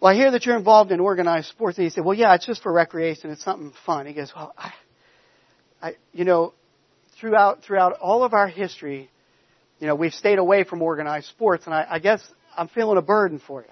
[0.00, 1.78] Well, I hear that you're involved in organized sports.
[1.78, 3.30] And he said, well, yeah, it's just for recreation.
[3.30, 4.06] It's something fun.
[4.06, 4.72] He goes, well, I,
[5.80, 6.52] I, you know,
[7.20, 9.08] throughout, throughout all of our history,
[9.78, 13.02] you know, we've stayed away from organized sports, and I, I guess I'm feeling a
[13.02, 13.68] burden for you.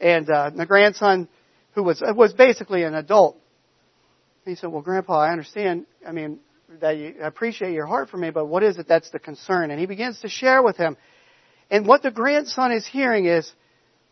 [0.00, 1.28] And uh, my grandson,
[1.76, 3.38] who was was basically an adult,
[4.44, 5.86] he said, "Well, Grandpa, I understand.
[6.04, 6.40] I mean,
[6.80, 9.70] that you I appreciate your heart for me, but what is it that's the concern?
[9.70, 10.96] And he begins to share with him.
[11.70, 13.50] And what the grandson is hearing is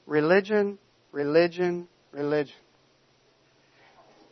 [0.06, 0.78] religion,
[1.12, 2.54] religion, religion.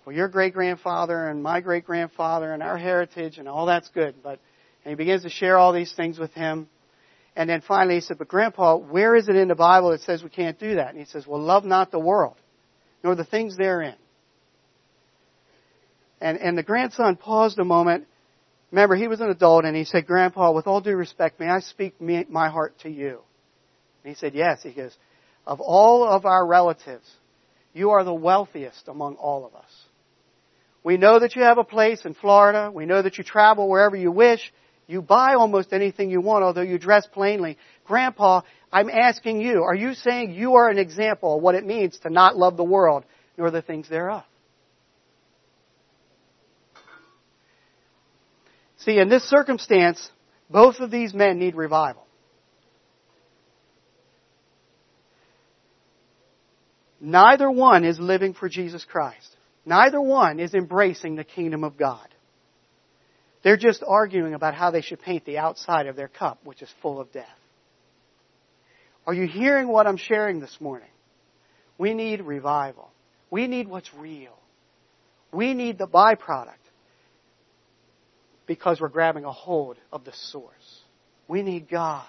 [0.04, 4.16] Well, your great grandfather and my great grandfather and our heritage and all that's good,
[4.22, 4.40] but
[4.84, 6.68] and he begins to share all these things with him.
[7.36, 10.22] And then finally he said, But grandpa, where is it in the Bible that says
[10.22, 10.90] we can't do that?
[10.90, 12.36] And he says, Well, love not the world,
[13.04, 13.96] nor the things therein.
[16.20, 18.06] And, and the grandson paused a moment
[18.70, 21.60] Remember, he was an adult and he said, Grandpa, with all due respect, may I
[21.60, 23.20] speak me, my heart to you?
[24.04, 24.62] And he said, Yes.
[24.62, 24.96] He goes,
[25.46, 27.08] Of all of our relatives,
[27.72, 29.70] you are the wealthiest among all of us.
[30.82, 32.70] We know that you have a place in Florida.
[32.72, 34.52] We know that you travel wherever you wish.
[34.86, 37.58] You buy almost anything you want, although you dress plainly.
[37.84, 41.98] Grandpa, I'm asking you, are you saying you are an example of what it means
[42.00, 43.04] to not love the world
[43.36, 44.24] nor the things thereof?
[48.80, 50.10] See, in this circumstance,
[50.48, 52.06] both of these men need revival.
[57.00, 59.36] Neither one is living for Jesus Christ.
[59.64, 62.06] Neither one is embracing the kingdom of God.
[63.42, 66.68] They're just arguing about how they should paint the outside of their cup, which is
[66.82, 67.26] full of death.
[69.06, 70.88] Are you hearing what I'm sharing this morning?
[71.78, 72.90] We need revival.
[73.30, 74.38] We need what's real.
[75.32, 76.59] We need the byproduct
[78.50, 80.80] because we're grabbing a hold of the source.
[81.28, 82.04] We need God.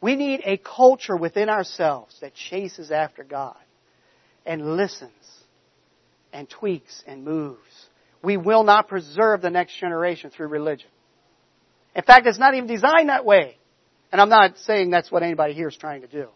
[0.00, 3.54] We need a culture within ourselves that chases after God
[4.44, 5.12] and listens
[6.32, 7.60] and tweaks and moves.
[8.24, 10.88] We will not preserve the next generation through religion.
[11.94, 13.56] In fact, it's not even designed that way.
[14.10, 16.26] And I'm not saying that's what anybody here is trying to do.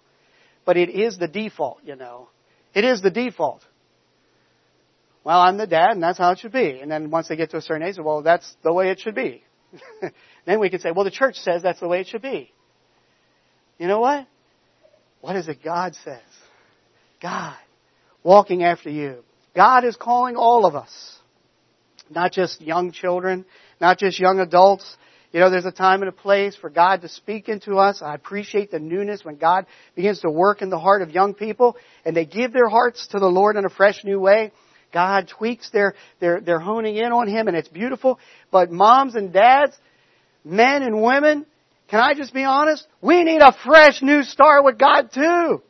[0.66, 2.28] But it is the default, you know.
[2.74, 3.64] It is the default.
[5.24, 6.78] Well, I'm the dad and that's how it should be.
[6.78, 9.16] And then once they get to a certain age, well, that's the way it should
[9.16, 9.42] be.
[10.46, 12.52] then we can say, well, the church says that's the way it should be.
[13.78, 14.26] You know what?
[15.20, 16.20] What is it God says?
[17.20, 17.56] God
[18.22, 19.24] walking after you.
[19.54, 21.18] God is calling all of us.
[22.10, 23.44] Not just young children,
[23.80, 24.96] not just young adults.
[25.32, 28.00] You know, there's a time and a place for God to speak into us.
[28.00, 31.76] I appreciate the newness when God begins to work in the heart of young people
[32.04, 34.52] and they give their hearts to the Lord in a fresh new way.
[34.92, 38.18] God tweaks their, they're, they're honing in on Him and it's beautiful.
[38.50, 39.76] But moms and dads,
[40.44, 41.46] men and women,
[41.88, 42.86] can I just be honest?
[43.00, 45.62] We need a fresh new start with God too.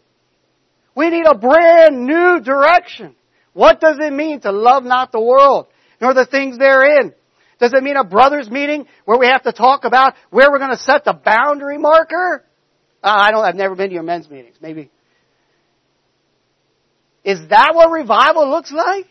[0.95, 3.15] We need a brand new direction.
[3.53, 5.67] What does it mean to love not the world,
[6.01, 7.15] nor the things therein?
[7.61, 10.71] Does it mean a brothers meeting where we have to talk about where we're going
[10.71, 12.45] to set the boundary marker?
[13.03, 14.57] Uh, I don't, I've never been to your men's meetings.
[14.61, 14.91] Maybe.
[17.29, 19.05] Is that what revival looks like?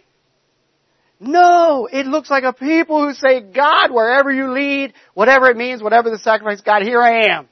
[1.19, 5.83] No, it looks like a people who say, God, wherever you lead, whatever it means,
[5.83, 7.47] whatever the sacrifice, God, here I am.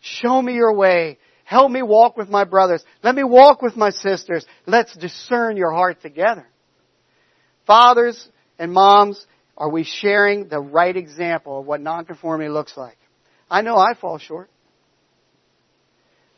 [0.00, 1.18] Show me your way.
[1.42, 2.84] Help me walk with my brothers.
[3.02, 4.46] Let me walk with my sisters.
[4.64, 6.46] Let's discern your heart together.
[7.66, 8.28] Fathers
[8.60, 9.26] and moms,
[9.56, 12.96] are we sharing the right example of what nonconformity looks like?
[13.50, 14.50] I know I fall short.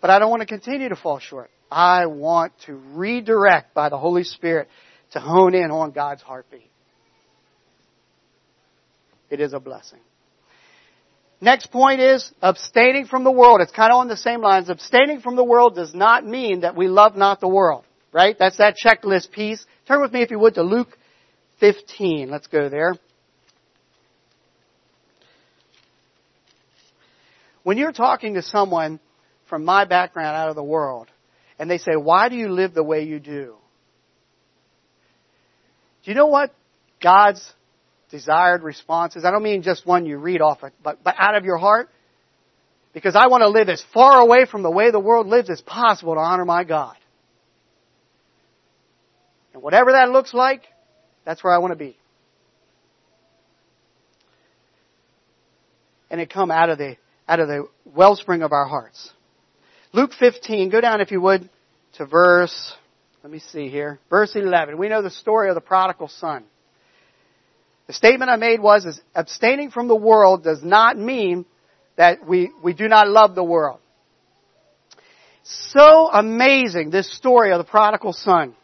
[0.00, 1.50] But I don't want to continue to fall short.
[1.72, 4.68] I want to redirect by the Holy Spirit
[5.12, 6.70] to hone in on God's heartbeat.
[9.30, 10.00] It is a blessing.
[11.40, 13.60] Next point is abstaining from the world.
[13.62, 14.68] It's kind of on the same lines.
[14.68, 18.36] Abstaining from the world does not mean that we love not the world, right?
[18.38, 19.64] That's that checklist piece.
[19.88, 20.96] Turn with me, if you would, to Luke
[21.58, 22.30] 15.
[22.30, 22.94] Let's go there.
[27.64, 29.00] When you're talking to someone
[29.48, 31.08] from my background out of the world,
[31.62, 33.54] and they say, why do you live the way you do?
[36.02, 36.52] Do you know what
[37.00, 37.40] God's
[38.10, 39.24] desired response is?
[39.24, 41.88] I don't mean just one you read off, it, but, but out of your heart.
[42.92, 45.60] Because I want to live as far away from the way the world lives as
[45.60, 46.96] possible to honor my God.
[49.54, 50.64] And whatever that looks like,
[51.24, 51.96] that's where I want to be.
[56.10, 56.96] And it come out of the
[57.28, 59.12] out of the wellspring of our hearts.
[59.93, 61.49] Luke 15, go down if you would
[61.95, 62.74] to verse
[63.22, 64.01] let me see here.
[64.11, 64.76] Verse 11.
[64.76, 66.45] We know the story of the prodigal son.
[67.86, 71.45] The statement I made was, is abstaining from the world does not mean
[71.97, 73.78] that we, we do not love the world.
[75.45, 78.55] So amazing, this story of the prodigal son.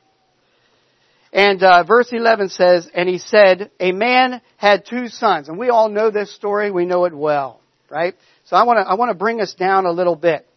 [1.33, 5.49] And uh, verse 11 says, and he said, a man had two sons.
[5.49, 6.71] And we all know this story.
[6.71, 7.61] We know it well,
[7.91, 8.15] right?
[8.45, 10.49] So I want to I want to bring us down a little bit.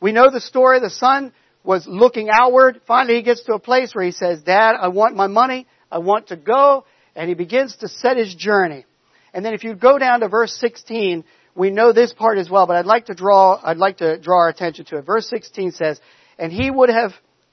[0.00, 0.80] We know the story.
[0.80, 1.32] The son
[1.62, 2.80] was looking outward.
[2.86, 5.66] Finally, he gets to a place where he says, Dad, I want my money.
[5.90, 6.84] I want to go.
[7.14, 8.86] And he begins to set his journey.
[9.34, 11.24] And then if you go down to verse 16,
[11.54, 14.42] we know this part as well, but I'd like to draw, I'd like to draw
[14.42, 15.02] our attention to it.
[15.02, 16.00] Verse 16 says,
[16.38, 17.12] and he would have,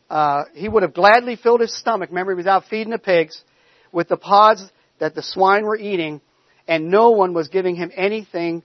[0.09, 2.09] uh, he would have gladly filled his stomach.
[2.09, 3.43] Remember, he was out feeding the pigs
[3.91, 4.63] with the pods
[4.99, 6.21] that the swine were eating,
[6.67, 8.63] and no one was giving him anything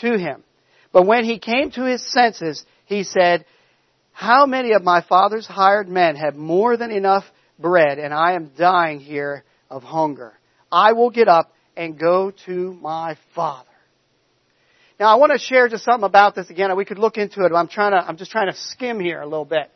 [0.00, 0.42] to him.
[0.92, 3.44] But when he came to his senses, he said,
[4.12, 7.24] How many of my father's hired men have more than enough
[7.58, 10.32] bread, and I am dying here of hunger?
[10.72, 13.68] I will get up and go to my father.
[14.98, 16.74] Now I want to share just something about this again.
[16.76, 17.52] We could look into it.
[17.52, 19.70] I'm trying to, I'm just trying to skim here a little bit.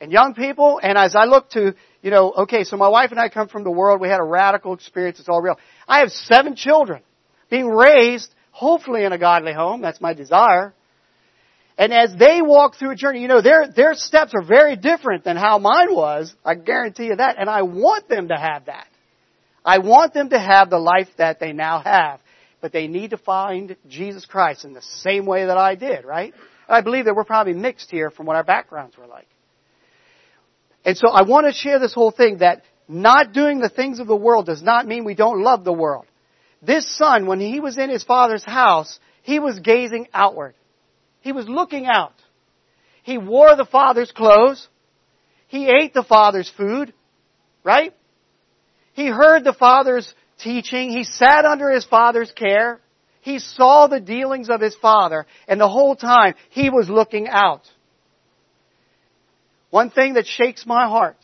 [0.00, 3.18] And young people, and as I look to, you know, okay, so my wife and
[3.18, 4.00] I come from the world.
[4.00, 5.18] We had a radical experience.
[5.18, 5.58] It's all real.
[5.88, 7.02] I have seven children
[7.48, 9.80] being raised, hopefully in a godly home.
[9.80, 10.74] That's my desire.
[11.76, 15.24] And as they walk through a journey, you know, their, their steps are very different
[15.24, 16.32] than how mine was.
[16.44, 17.36] I guarantee you that.
[17.38, 18.86] And I want them to have that.
[19.64, 22.20] I want them to have the life that they now have.
[22.60, 26.32] But they need to find Jesus Christ in the same way that I did, right?
[26.68, 29.26] I believe that we're probably mixed here from what our backgrounds were like.
[30.84, 34.06] And so I want to share this whole thing that not doing the things of
[34.06, 36.06] the world does not mean we don't love the world.
[36.62, 40.54] This son, when he was in his father's house, he was gazing outward.
[41.24, 42.12] He was looking out.
[43.02, 44.68] He wore the Father's clothes.
[45.48, 46.92] He ate the Father's food.
[47.64, 47.94] Right?
[48.92, 50.90] He heard the Father's teaching.
[50.90, 52.78] He sat under his Father's care.
[53.22, 55.26] He saw the dealings of his Father.
[55.48, 57.62] And the whole time, he was looking out.
[59.70, 61.16] One thing that shakes my heart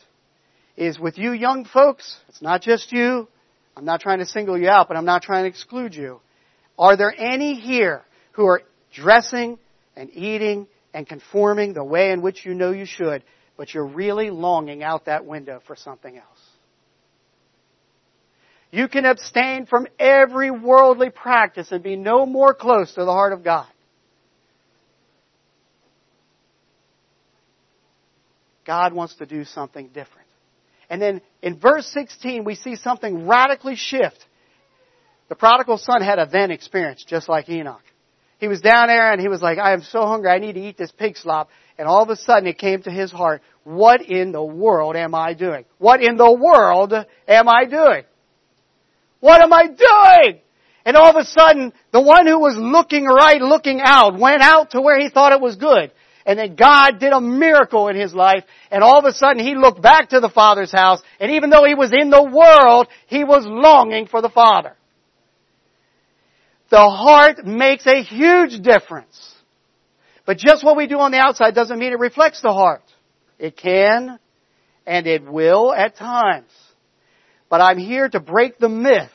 [0.75, 3.27] is with you young folks, it's not just you.
[3.77, 6.21] I'm not trying to single you out, but I'm not trying to exclude you.
[6.77, 9.59] Are there any here who are dressing
[10.01, 13.23] and eating and conforming the way in which you know you should,
[13.55, 16.25] but you're really longing out that window for something else.
[18.71, 23.31] You can abstain from every worldly practice and be no more close to the heart
[23.31, 23.67] of God.
[28.65, 30.27] God wants to do something different.
[30.89, 34.25] And then in verse 16, we see something radically shift.
[35.29, 37.83] The prodigal son had a then experience, just like Enoch.
[38.41, 40.59] He was down there and he was like, I am so hungry, I need to
[40.59, 41.49] eat this pig slop.
[41.77, 45.13] And all of a sudden it came to his heart, what in the world am
[45.13, 45.63] I doing?
[45.77, 48.03] What in the world am I doing?
[49.19, 50.41] What am I doing?
[50.83, 54.71] And all of a sudden, the one who was looking right, looking out, went out
[54.71, 55.91] to where he thought it was good.
[56.25, 59.53] And then God did a miracle in his life, and all of a sudden he
[59.53, 63.23] looked back to the Father's house, and even though he was in the world, he
[63.23, 64.75] was longing for the Father.
[66.71, 69.35] The heart makes a huge difference.
[70.25, 72.83] But just what we do on the outside doesn't mean it reflects the heart.
[73.37, 74.17] It can,
[74.85, 76.49] and it will at times.
[77.49, 79.11] But I'm here to break the myth.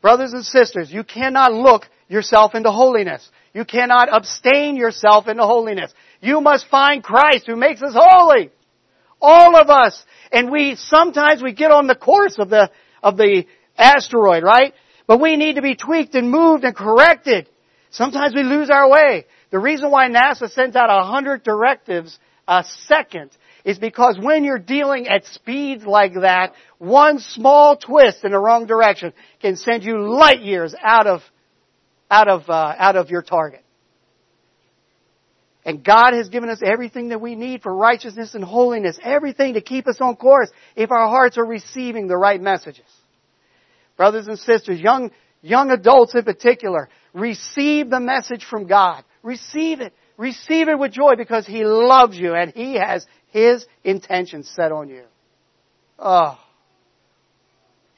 [0.00, 3.28] Brothers and sisters, you cannot look yourself into holiness.
[3.52, 5.92] You cannot abstain yourself into holiness.
[6.22, 8.50] You must find Christ who makes us holy.
[9.20, 10.02] All of us.
[10.32, 12.70] And we, sometimes we get on the course of the,
[13.02, 13.44] of the
[13.76, 14.72] asteroid, right?
[15.06, 17.48] But we need to be tweaked and moved and corrected.
[17.90, 19.26] Sometimes we lose our way.
[19.50, 23.30] The reason why NASA sends out a hundred directives a second
[23.64, 28.66] is because when you're dealing at speeds like that, one small twist in the wrong
[28.66, 31.22] direction can send you light years out of,
[32.10, 33.64] out of, uh, out of your target.
[35.64, 39.60] And God has given us everything that we need for righteousness and holiness, everything to
[39.60, 42.84] keep us on course if our hearts are receiving the right messages.
[43.96, 45.10] Brothers and sisters, young,
[45.42, 49.04] young adults in particular, receive the message from God.
[49.22, 49.92] Receive it.
[50.16, 54.88] Receive it with joy because He loves you and He has His intentions set on
[54.88, 55.04] you.
[55.98, 56.38] Oh,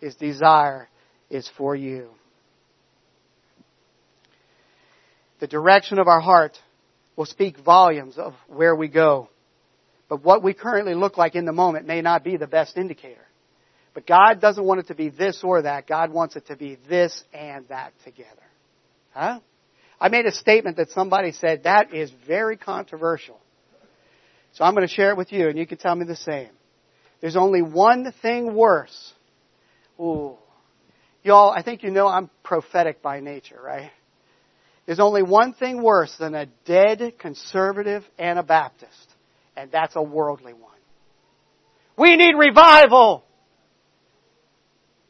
[0.00, 0.88] His desire
[1.30, 2.08] is for you.
[5.40, 6.58] The direction of our heart
[7.16, 9.28] will speak volumes of where we go.
[10.08, 13.27] But what we currently look like in the moment may not be the best indicator.
[13.94, 15.86] But God doesn't want it to be this or that.
[15.86, 18.30] God wants it to be this and that together.
[19.12, 19.40] Huh?
[20.00, 23.38] I made a statement that somebody said that is very controversial.
[24.52, 26.50] So I'm going to share it with you and you can tell me the same.
[27.20, 29.12] There's only one thing worse.
[30.00, 30.36] Ooh.
[31.24, 33.90] Y'all, I think you know I'm prophetic by nature, right?
[34.86, 39.14] There's only one thing worse than a dead conservative Anabaptist,
[39.56, 40.70] and that's a worldly one.
[41.98, 43.24] We need revival.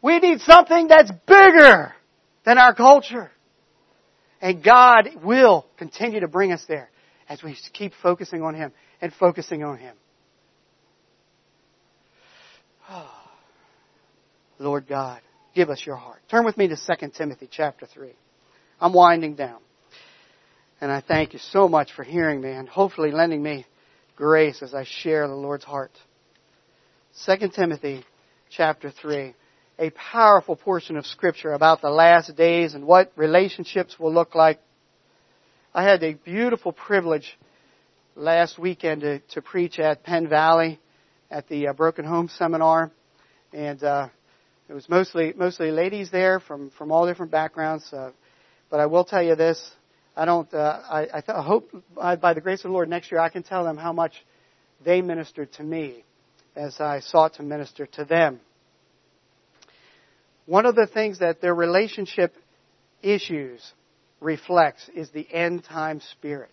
[0.02, 1.94] We need something that's bigger
[2.44, 3.30] than our culture.
[4.40, 6.90] And God will continue to bring us there
[7.28, 9.96] as we keep focusing on Him and focusing on Him.
[14.58, 15.20] Lord God,
[15.54, 16.20] give us your heart.
[16.30, 18.12] Turn with me to 2 Timothy chapter 3.
[18.80, 19.58] I'm winding down.
[20.80, 23.66] And I thank you so much for hearing me and hopefully lending me
[24.14, 25.90] grace as I share the Lord's heart.
[27.26, 28.04] 2 Timothy
[28.48, 29.34] chapter 3
[29.78, 34.60] a powerful portion of scripture about the last days and what relationships will look like.
[35.72, 37.38] I had a beautiful privilege
[38.16, 40.80] last weekend to, to preach at Penn Valley
[41.30, 42.90] at the uh, Broken Home Seminar,
[43.52, 44.08] and uh,
[44.68, 47.92] it was mostly mostly ladies there from from all different backgrounds.
[47.92, 48.10] Uh,
[48.70, 49.70] but I will tell you this:
[50.16, 50.52] I don't.
[50.52, 53.20] Uh, I, I, th- I hope by, by the grace of the Lord next year
[53.20, 54.14] I can tell them how much
[54.84, 56.04] they ministered to me
[56.56, 58.40] as I sought to minister to them
[60.48, 62.34] one of the things that their relationship
[63.02, 63.60] issues
[64.18, 66.50] reflects is the end time spirit.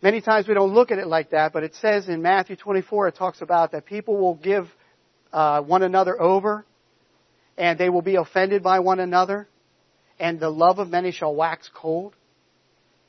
[0.00, 3.08] Many times we don't look at it like that, but it says in Matthew 24,
[3.08, 4.66] it talks about that people will give
[5.34, 6.64] uh, one another over,
[7.58, 9.46] and they will be offended by one another,
[10.18, 12.16] and the love of many shall wax cold.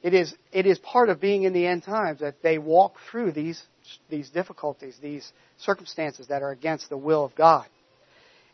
[0.04, 3.32] It is, it is part of being in the end times that they walk through
[3.32, 3.64] these,
[4.10, 7.66] these difficulties, these circumstances that are against the will of God.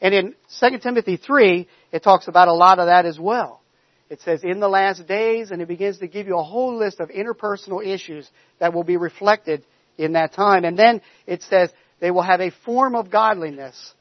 [0.02, 3.62] And in 2 Timothy 3, it talks about a lot of that as well.
[4.10, 7.00] It says, in the last days, and it begins to give you a whole list
[7.00, 8.30] of interpersonal issues
[8.60, 9.64] that will be reflected
[9.98, 10.66] in that time.
[10.66, 11.70] And then it says,
[12.02, 13.94] they will have a form of godliness,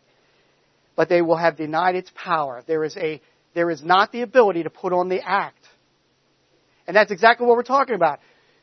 [0.97, 2.65] but they will have denied its power.
[2.67, 3.21] There is a,
[3.55, 5.65] there is not the ability to put on the act.
[6.89, 8.19] And that's exactly what we're talking about.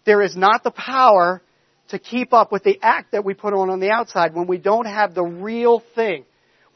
[0.05, 1.41] There is not the power
[1.89, 4.57] to keep up with the act that we put on on the outside when we
[4.57, 6.25] don't have the real thing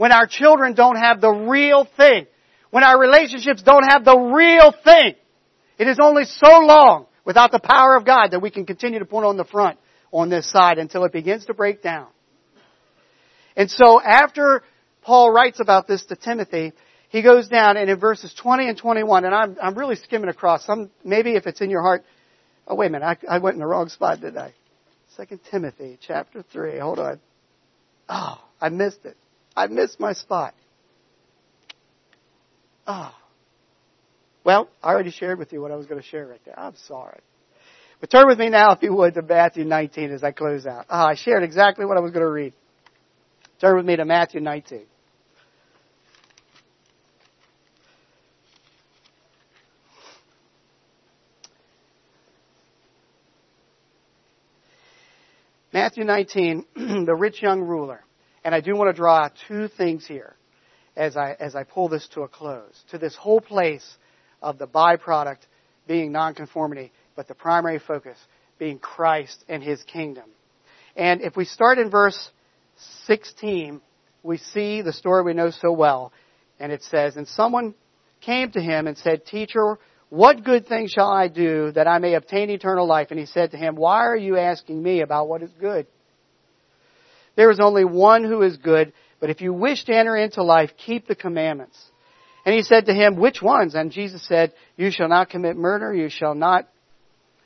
[0.02, 2.26] when our children don't have the real thing,
[2.72, 5.14] when our relationships don't have the real thing.
[5.78, 9.06] It is only so long without the power of God that we can continue to
[9.06, 9.78] put on the front
[10.12, 12.08] on this side until it begins to break down.
[13.56, 14.64] And so after
[15.04, 16.74] Paul writes about this to Timothy,
[17.10, 20.66] he goes down and in verses 20 and 21, and I'm, I'm really skimming across
[20.66, 22.04] some, maybe if it's in your heart,
[22.68, 24.56] oh wait a minute, I, I went in the wrong spot, didn't I?
[25.16, 27.20] Second Timothy chapter 3, hold on.
[28.10, 29.16] Oh, I missed it.
[29.56, 30.54] I missed my spot.
[32.88, 33.14] Ah.
[33.14, 33.18] Oh.
[34.44, 36.60] Well, I already shared with you what I was going to share right there.
[36.60, 37.20] I'm sorry.
[38.00, 40.88] But turn with me now, if you would, to Matthew 19 as I close out.
[40.90, 42.54] Ah, I shared exactly what I was going to read.
[43.60, 44.82] Turn with me to Matthew 19.
[55.72, 56.66] Matthew 19,
[57.06, 58.04] the rich young ruler.
[58.44, 60.36] And I do want to draw two things here
[60.96, 62.84] as I, as I pull this to a close.
[62.92, 63.86] To this whole place
[64.42, 65.40] of the byproduct
[65.88, 68.18] being nonconformity, but the primary focus
[68.58, 70.26] being Christ and His kingdom.
[70.96, 72.30] And if we start in verse
[73.06, 73.82] 16,
[74.24, 76.12] we see the story we know so well.
[76.60, 77.74] And it says, And someone
[78.22, 79.80] came to him and said, Teacher,
[80.10, 83.08] what good thing shall I do that I may obtain eternal life?
[83.12, 85.88] And he said to him, Why are you asking me about what is good?
[87.36, 90.72] There is only one who is good, but if you wish to enter into life,
[90.86, 91.78] keep the commandments.
[92.46, 93.76] And he said to him, Which ones?
[93.76, 96.68] And Jesus said, You shall not commit murder, you shall not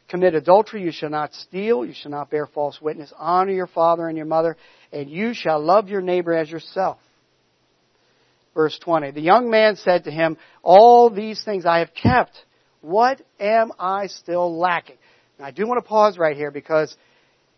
[0.08, 4.08] commit adultery, you shall not steal, you shall not bear false witness, honor your father
[4.08, 4.56] and your mother,
[4.92, 6.98] and you shall love your neighbor as yourself.
[8.54, 9.12] Verse 20.
[9.12, 12.38] The young man said to him, All these things I have kept.
[12.82, 14.98] What am I still lacking?
[15.40, 16.96] Now, I do want to pause right here because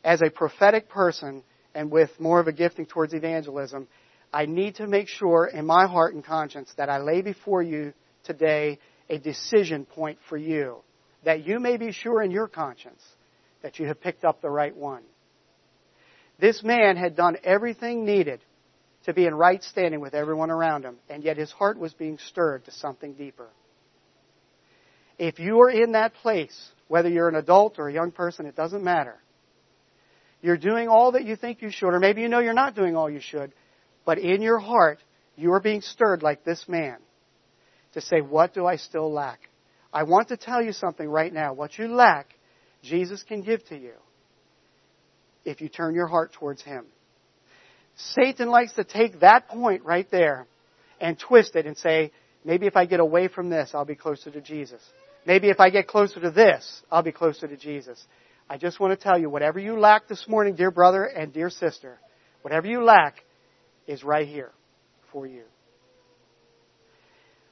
[0.04, 1.44] as a prophetic person
[1.74, 3.88] and with more of a gifting towards evangelism,
[4.34, 7.94] I need to make sure in my heart and conscience that I lay before you
[8.24, 10.78] today a decision point for you.
[11.24, 13.02] That you may be sure in your conscience
[13.62, 15.04] that you have picked up the right one.
[16.40, 18.42] This man had done everything needed
[19.06, 22.18] to be in right standing with everyone around him, and yet his heart was being
[22.18, 23.48] stirred to something deeper.
[25.18, 28.56] If you are in that place, whether you're an adult or a young person, it
[28.56, 29.16] doesn't matter.
[30.48, 32.96] You're doing all that you think you should, or maybe you know you're not doing
[32.96, 33.52] all you should,
[34.06, 34.98] but in your heart,
[35.36, 37.00] you are being stirred like this man
[37.96, 39.42] to say, What do I still lack?
[39.92, 41.52] I want to tell you something right now.
[41.52, 42.34] What you lack,
[42.82, 43.92] Jesus can give to you
[45.44, 46.86] if you turn your heart towards Him.
[47.98, 50.48] Satan likes to take that point right there
[51.02, 52.14] and twist it and say,
[52.46, 54.82] maybe if I get away from this, I'll be closer to Jesus.
[55.26, 58.02] Maybe if I get closer to this, I'll be closer to Jesus.
[58.50, 61.50] I just want to tell you, whatever you lack this morning, dear brother and dear
[61.50, 62.00] sister,
[62.42, 63.24] whatever you lack
[63.88, 64.52] is right here
[65.12, 65.44] for you.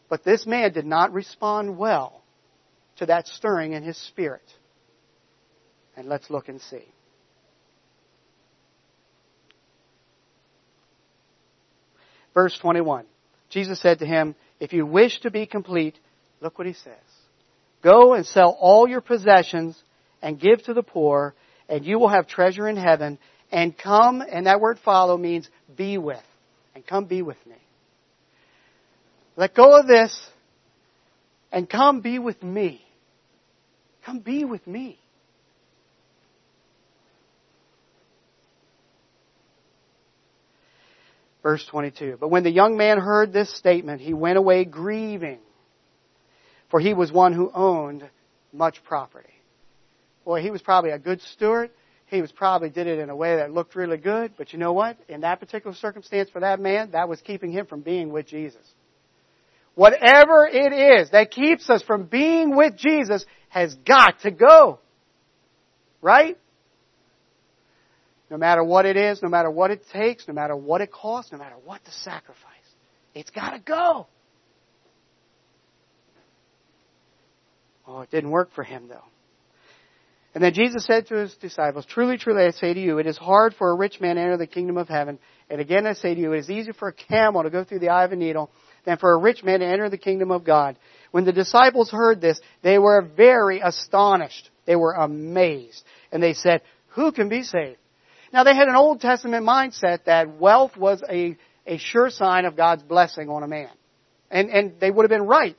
[0.10, 2.22] But this man did not respond well
[2.98, 4.44] to that stirring in his spirit.
[5.98, 6.86] And let's look and see.
[12.34, 13.06] Verse 21.
[13.50, 15.98] Jesus said to him, If you wish to be complete,
[16.42, 16.94] look what he says.
[17.82, 19.82] Go and sell all your possessions
[20.26, 21.36] and give to the poor,
[21.70, 23.20] and you will have treasure in heaven.
[23.52, 25.48] And come, and that word follow means
[25.78, 26.24] be with.
[26.74, 27.56] And come be with me.
[29.38, 30.20] Let go of this
[31.52, 32.84] and come be with me.
[34.04, 34.98] Come be with me.
[41.44, 42.18] Verse 22.
[42.20, 45.38] But when the young man heard this statement, he went away grieving,
[46.72, 48.10] for he was one who owned
[48.52, 49.35] much property.
[50.26, 51.70] Boy, he was probably a good steward.
[52.08, 54.74] He was probably did it in a way that looked really good, but you know
[54.74, 54.98] what?
[55.08, 58.62] In that particular circumstance for that man, that was keeping him from being with Jesus.
[59.76, 64.80] Whatever it is that keeps us from being with Jesus has got to go.
[66.02, 66.38] Right?
[68.30, 71.32] No matter what it is, no matter what it takes, no matter what it costs,
[71.32, 72.42] no matter what the sacrifice.
[73.14, 74.08] It's got to go.
[77.88, 79.04] Oh, it didn't work for him, though.
[80.36, 83.18] And then Jesus said to his disciples, Truly, truly, I say to you, it is
[83.18, 85.18] hard for a rich man to enter the kingdom of heaven.
[85.50, 87.80] And again, I say to you, it is easier for a camel to go through
[87.80, 88.52] the eye of a needle
[88.84, 90.78] than for a rich man to enter the kingdom of God.
[91.12, 94.50] When the disciples heard this, they were very astonished.
[94.66, 95.82] They were amazed.
[96.12, 97.78] And they said, Who can be saved?
[98.34, 102.58] Now they had an Old Testament mindset that wealth was a, a sure sign of
[102.58, 103.72] God's blessing on a man.
[104.30, 105.56] And, and they would have been right.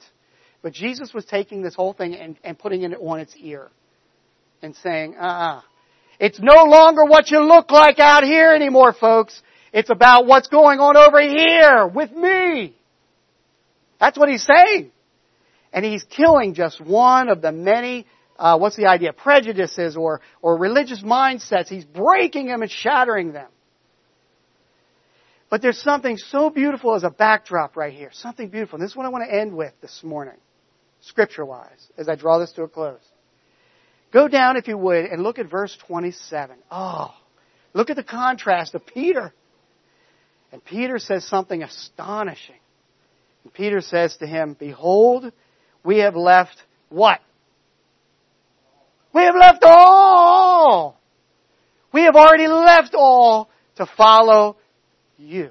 [0.61, 3.71] But Jesus was taking this whole thing and, and putting it on its ear.
[4.63, 5.61] And saying, uh-uh.
[6.19, 9.41] It's no longer what you look like out here anymore, folks.
[9.73, 12.75] It's about what's going on over here with me.
[14.01, 14.91] That's what he's saying.
[15.73, 18.07] And he's killing just one of the many
[18.39, 21.69] uh, what's the idea, prejudices or, or religious mindsets.
[21.69, 23.49] He's breaking them and shattering them.
[25.49, 28.11] But there's something so beautiful as a backdrop right here.
[28.13, 28.77] Something beautiful.
[28.77, 30.35] And this is what I want to end with this morning,
[31.01, 33.01] scripture wise, as I draw this to a close.
[34.17, 36.57] Go down, if you would, and look at verse 27.
[36.71, 37.15] Oh,
[37.75, 39.35] look at the contrast of Peter.
[40.51, 42.57] And Peter says something astonishing.
[43.45, 45.31] And Peter says to him, Behold,
[45.85, 46.57] we have left
[46.89, 47.21] what?
[49.13, 50.99] We have left all.
[51.93, 54.57] We have already left all to follow
[55.19, 55.51] you.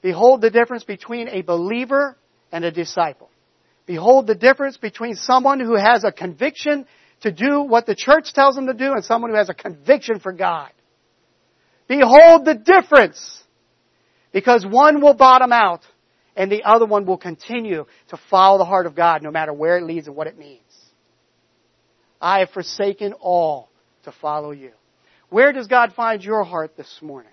[0.00, 2.16] Behold the difference between a believer
[2.52, 3.28] and a disciple.
[3.88, 6.84] Behold the difference between someone who has a conviction
[7.22, 10.20] to do what the church tells them to do and someone who has a conviction
[10.20, 10.70] for God.
[11.88, 13.42] Behold the difference.
[14.30, 15.80] Because one will bottom out
[16.36, 19.78] and the other one will continue to follow the heart of God no matter where
[19.78, 20.60] it leads and what it means.
[22.20, 23.70] I have forsaken all
[24.04, 24.72] to follow you.
[25.30, 27.32] Where does God find your heart this morning?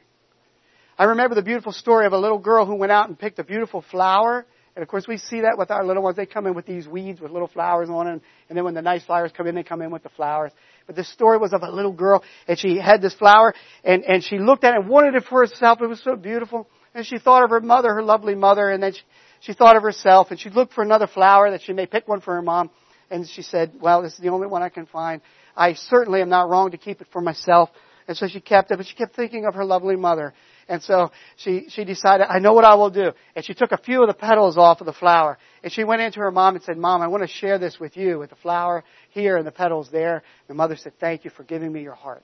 [0.98, 3.44] I remember the beautiful story of a little girl who went out and picked a
[3.44, 4.46] beautiful flower.
[4.76, 6.18] And of course we see that with our little ones.
[6.18, 8.22] They come in with these weeds with little flowers on them.
[8.50, 10.52] And then when the nice flowers come in, they come in with the flowers.
[10.86, 13.54] But the story was of a little girl and she had this flower
[13.84, 15.82] and, and she looked at it and wanted it for herself.
[15.82, 16.68] It was so beautiful.
[16.94, 19.02] And she thought of her mother, her lovely mother, and then she,
[19.42, 22.20] she thought of herself and she looked for another flower that she may pick one
[22.20, 22.70] for her mom.
[23.10, 25.22] And she said, well, this is the only one I can find.
[25.56, 27.70] I certainly am not wrong to keep it for myself.
[28.08, 30.34] And so she kept it, but she kept thinking of her lovely mother.
[30.68, 33.12] And so she, she decided, I know what I will do.
[33.36, 35.38] And she took a few of the petals off of the flower.
[35.64, 37.98] And she went into her mom and said, Mom, I want to share this with
[37.98, 40.24] you, with the flower here and the petals there.
[40.48, 42.24] The mother said, Thank you for giving me your heart.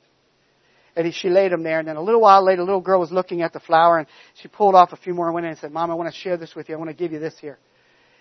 [0.95, 1.79] And she laid them there.
[1.79, 4.07] And then a little while later, a little girl was looking at the flower and
[4.41, 6.19] she pulled off a few more and went in and said, Mom, I want to
[6.19, 6.75] share this with you.
[6.75, 7.57] I want to give you this here.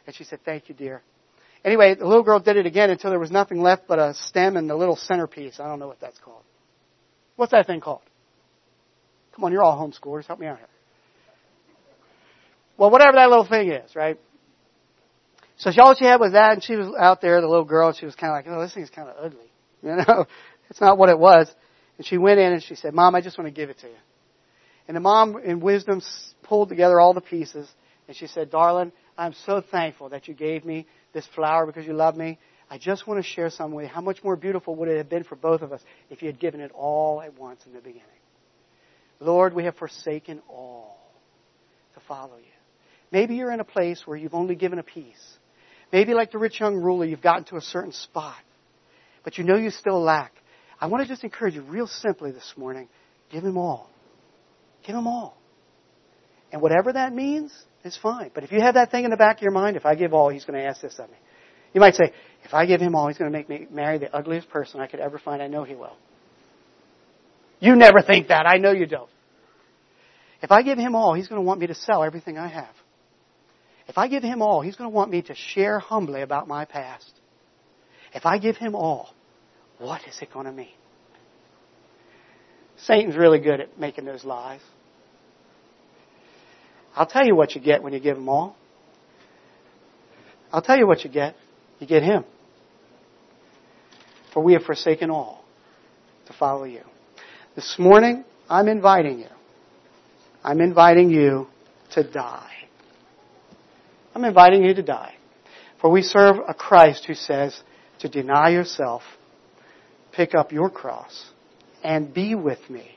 [0.07, 1.03] And she said, Thank you, dear.
[1.63, 4.57] Anyway, the little girl did it again until there was nothing left but a stem
[4.57, 5.61] and the little centerpiece.
[5.61, 6.43] I don't know what that's called.
[7.41, 8.03] What's that thing called?
[9.35, 10.27] Come on, you're all homeschoolers.
[10.27, 10.67] Help me out here.
[12.77, 14.21] Well, whatever that little thing is, right?
[15.57, 17.89] So she, all she had was that, and she was out there, the little girl,
[17.89, 19.51] and she was kind of like, oh, this thing's kind of ugly.
[19.83, 20.27] You know,
[20.69, 21.51] it's not what it was.
[21.97, 23.87] And she went in and she said, Mom, I just want to give it to
[23.87, 23.97] you.
[24.87, 26.03] And the mom, in wisdom,
[26.43, 27.67] pulled together all the pieces,
[28.07, 31.95] and she said, Darling, I'm so thankful that you gave me this flower because you
[31.95, 32.39] love me.
[32.71, 33.89] I just want to share some you.
[33.89, 36.39] How much more beautiful would it have been for both of us if you had
[36.39, 38.07] given it all at once in the beginning?
[39.19, 40.97] Lord, we have forsaken all
[41.95, 42.45] to follow you.
[43.11, 45.39] Maybe you're in a place where you've only given a piece.
[45.93, 48.39] Maybe like the rich young ruler, you've gotten to a certain spot,
[49.25, 50.33] but you know you still lack.
[50.81, 52.89] I want to just encourage you real simply this morning,
[53.33, 53.91] give him all.
[54.87, 55.37] Give him all.
[56.53, 57.53] And whatever that means,
[57.85, 58.31] is fine.
[58.35, 60.13] But if you have that thing in the back of your mind, if I give
[60.15, 61.17] all, he's going to ask this of me.
[61.73, 62.13] You might say,
[62.45, 64.87] if I give him all, he's going to make me marry the ugliest person I
[64.87, 65.43] could ever find.
[65.43, 65.97] I know he will.
[67.61, 68.47] You never think that.
[68.47, 69.11] I know you don't.
[70.43, 72.75] If I give him all, he's going to want me to sell everything I have.
[73.87, 76.65] If I give him all, he's going to want me to share humbly about my
[76.65, 77.13] past.
[78.15, 79.15] If I give him all,
[79.79, 80.69] what is it going to mean?
[82.79, 84.61] Satan's really good at making those lies.
[86.95, 88.57] I'll tell you what you get when you give him all.
[90.53, 91.37] I'll tell you what you get.
[91.81, 92.25] You get him.
[94.33, 95.45] For we have forsaken all
[96.27, 96.83] to follow you.
[97.57, 99.27] This morning, I'm inviting you.
[100.45, 101.49] I'm inviting you
[101.93, 102.53] to die.
[104.15, 105.15] I'm inviting you to die.
[105.81, 107.61] For we serve a Christ who says
[108.01, 109.03] to deny yourself,
[110.13, 111.31] pick up your cross,
[111.83, 112.91] and be with me.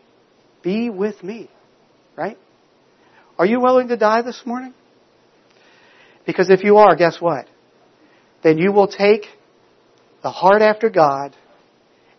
[0.61, 1.49] Be with me.
[2.17, 2.37] Right?
[3.37, 4.73] Are you willing to die this morning?
[6.25, 7.47] Because if you are, guess what?
[8.43, 9.25] Then you will take
[10.21, 11.35] the heart after God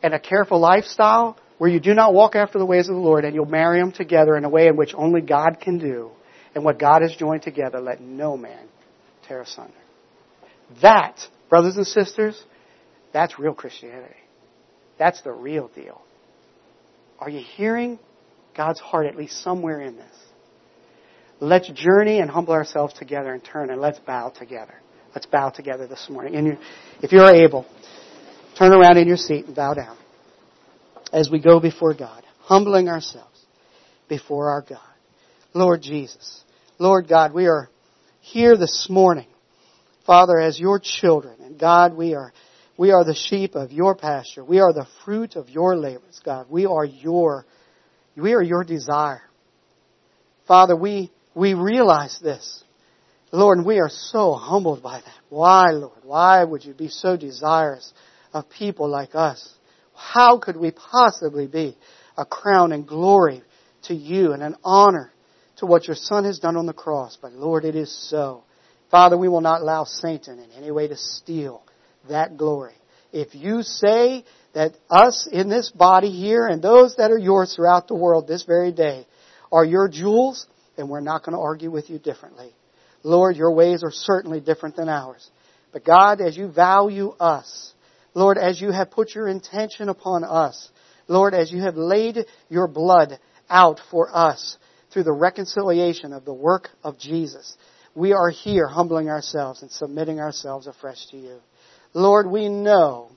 [0.02, 3.24] and a careful lifestyle where you do not walk after the ways of the Lord,
[3.24, 6.10] and you'll marry them together in a way in which only God can do.
[6.54, 8.66] And what God has joined together, let no man
[9.26, 9.72] tear asunder.
[10.82, 12.42] That, brothers and sisters,
[13.12, 14.14] that's real Christianity.
[14.98, 16.00] That's the real deal.
[17.18, 17.98] Are you hearing
[18.56, 20.16] God's heart at least somewhere in this?
[21.40, 24.74] Let's journey and humble ourselves together and turn and let's bow together.
[25.14, 26.34] Let's bow together this morning.
[26.34, 26.58] And
[27.00, 27.66] if you're able,
[28.58, 29.96] turn around in your seat and bow down
[31.12, 33.44] as we go before God, humbling ourselves
[34.08, 34.80] before our God.
[35.54, 36.42] Lord Jesus,
[36.80, 37.70] Lord God, we are
[38.20, 39.28] here this morning,
[40.04, 41.36] Father, as your children.
[41.42, 42.32] And God, we are,
[42.76, 44.44] we are the sheep of your pasture.
[44.44, 46.46] We are the fruit of your labors, God.
[46.50, 47.46] We are your,
[48.16, 49.22] we are your desire.
[50.48, 52.63] Father, we, we realize this.
[53.34, 55.18] Lord, we are so humbled by that.
[55.28, 56.04] Why, Lord?
[56.04, 57.92] Why would you be so desirous
[58.32, 59.52] of people like us?
[59.92, 61.76] How could we possibly be
[62.16, 63.42] a crown and glory
[63.84, 65.12] to you and an honor
[65.56, 67.18] to what your Son has done on the cross?
[67.20, 68.44] But Lord, it is so.
[68.88, 71.64] Father, we will not allow Satan in any way to steal
[72.08, 72.74] that glory.
[73.12, 77.88] If you say that us in this body here and those that are yours throughout
[77.88, 79.08] the world this very day
[79.50, 82.54] are your jewels, then we're not going to argue with you differently.
[83.04, 85.30] Lord, your ways are certainly different than ours.
[85.72, 87.72] But God, as you value us,
[88.14, 90.70] Lord, as you have put your intention upon us,
[91.06, 93.18] Lord, as you have laid your blood
[93.50, 94.56] out for us
[94.90, 97.56] through the reconciliation of the work of Jesus,
[97.94, 101.38] we are here humbling ourselves and submitting ourselves afresh to you.
[101.92, 103.10] Lord, we know,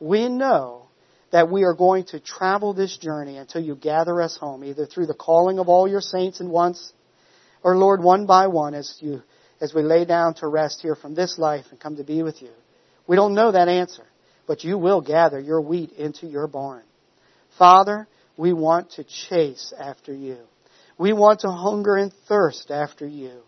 [0.00, 0.86] we know
[1.32, 5.06] that we are going to travel this journey until you gather us home, either through
[5.06, 6.92] the calling of all your saints at once,
[7.62, 9.22] or Lord, one by one as you
[9.60, 12.42] as we lay down to rest here from this life and come to be with
[12.42, 12.50] you?
[13.06, 14.04] We don't know that answer,
[14.46, 16.82] but you will gather your wheat into your barn.
[17.58, 20.38] Father, we want to chase after you.
[20.98, 23.42] We want to hunger and thirst after you.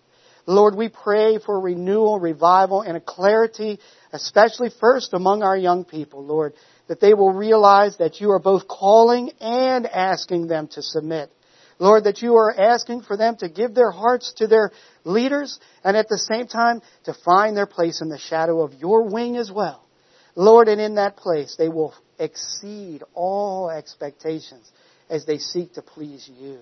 [0.46, 3.80] Lord, we pray for renewal, revival, and a clarity,
[4.12, 6.54] especially first among our young people, Lord,
[6.86, 11.32] that they will realize that you are both calling and asking them to submit.
[11.78, 14.70] Lord, that you are asking for them to give their hearts to their
[15.04, 19.08] leaders and at the same time to find their place in the shadow of your
[19.08, 19.86] wing as well.
[20.34, 24.70] Lord, and in that place they will exceed all expectations
[25.10, 26.58] as they seek to please you.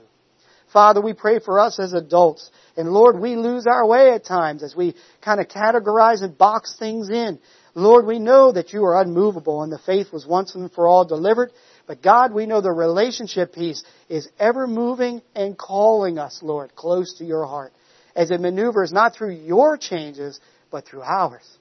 [0.72, 2.50] Father, we pray for us as adults.
[2.76, 6.74] And Lord, we lose our way at times as we kind of categorize and box
[6.76, 7.38] things in.
[7.76, 11.04] Lord, we know that you are unmovable and the faith was once and for all
[11.04, 11.52] delivered.
[11.86, 17.18] But God, we know the relationship piece is ever moving and calling us, Lord, close
[17.18, 17.72] to your heart
[18.16, 21.58] as it maneuvers not through your changes, but through ours.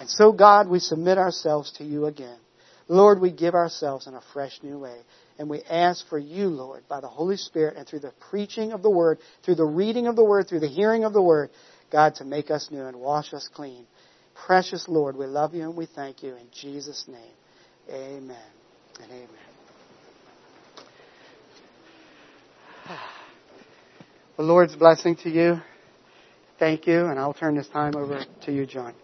[0.00, 2.38] And so, God, we submit ourselves to you again.
[2.88, 4.98] Lord, we give ourselves in a fresh new way.
[5.38, 8.82] And we ask for you, Lord, by the Holy Spirit and through the preaching of
[8.82, 11.50] the Word, through the reading of the Word, through the hearing of the Word,
[11.90, 13.86] God, to make us new and wash us clean.
[14.46, 17.32] Precious Lord, we love you and we thank you in Jesus' name.
[17.90, 18.63] Amen
[19.02, 19.28] and amen.
[24.36, 25.60] The Lord's blessing to you.
[26.58, 28.94] Thank you, and I'll turn this time over to you, John.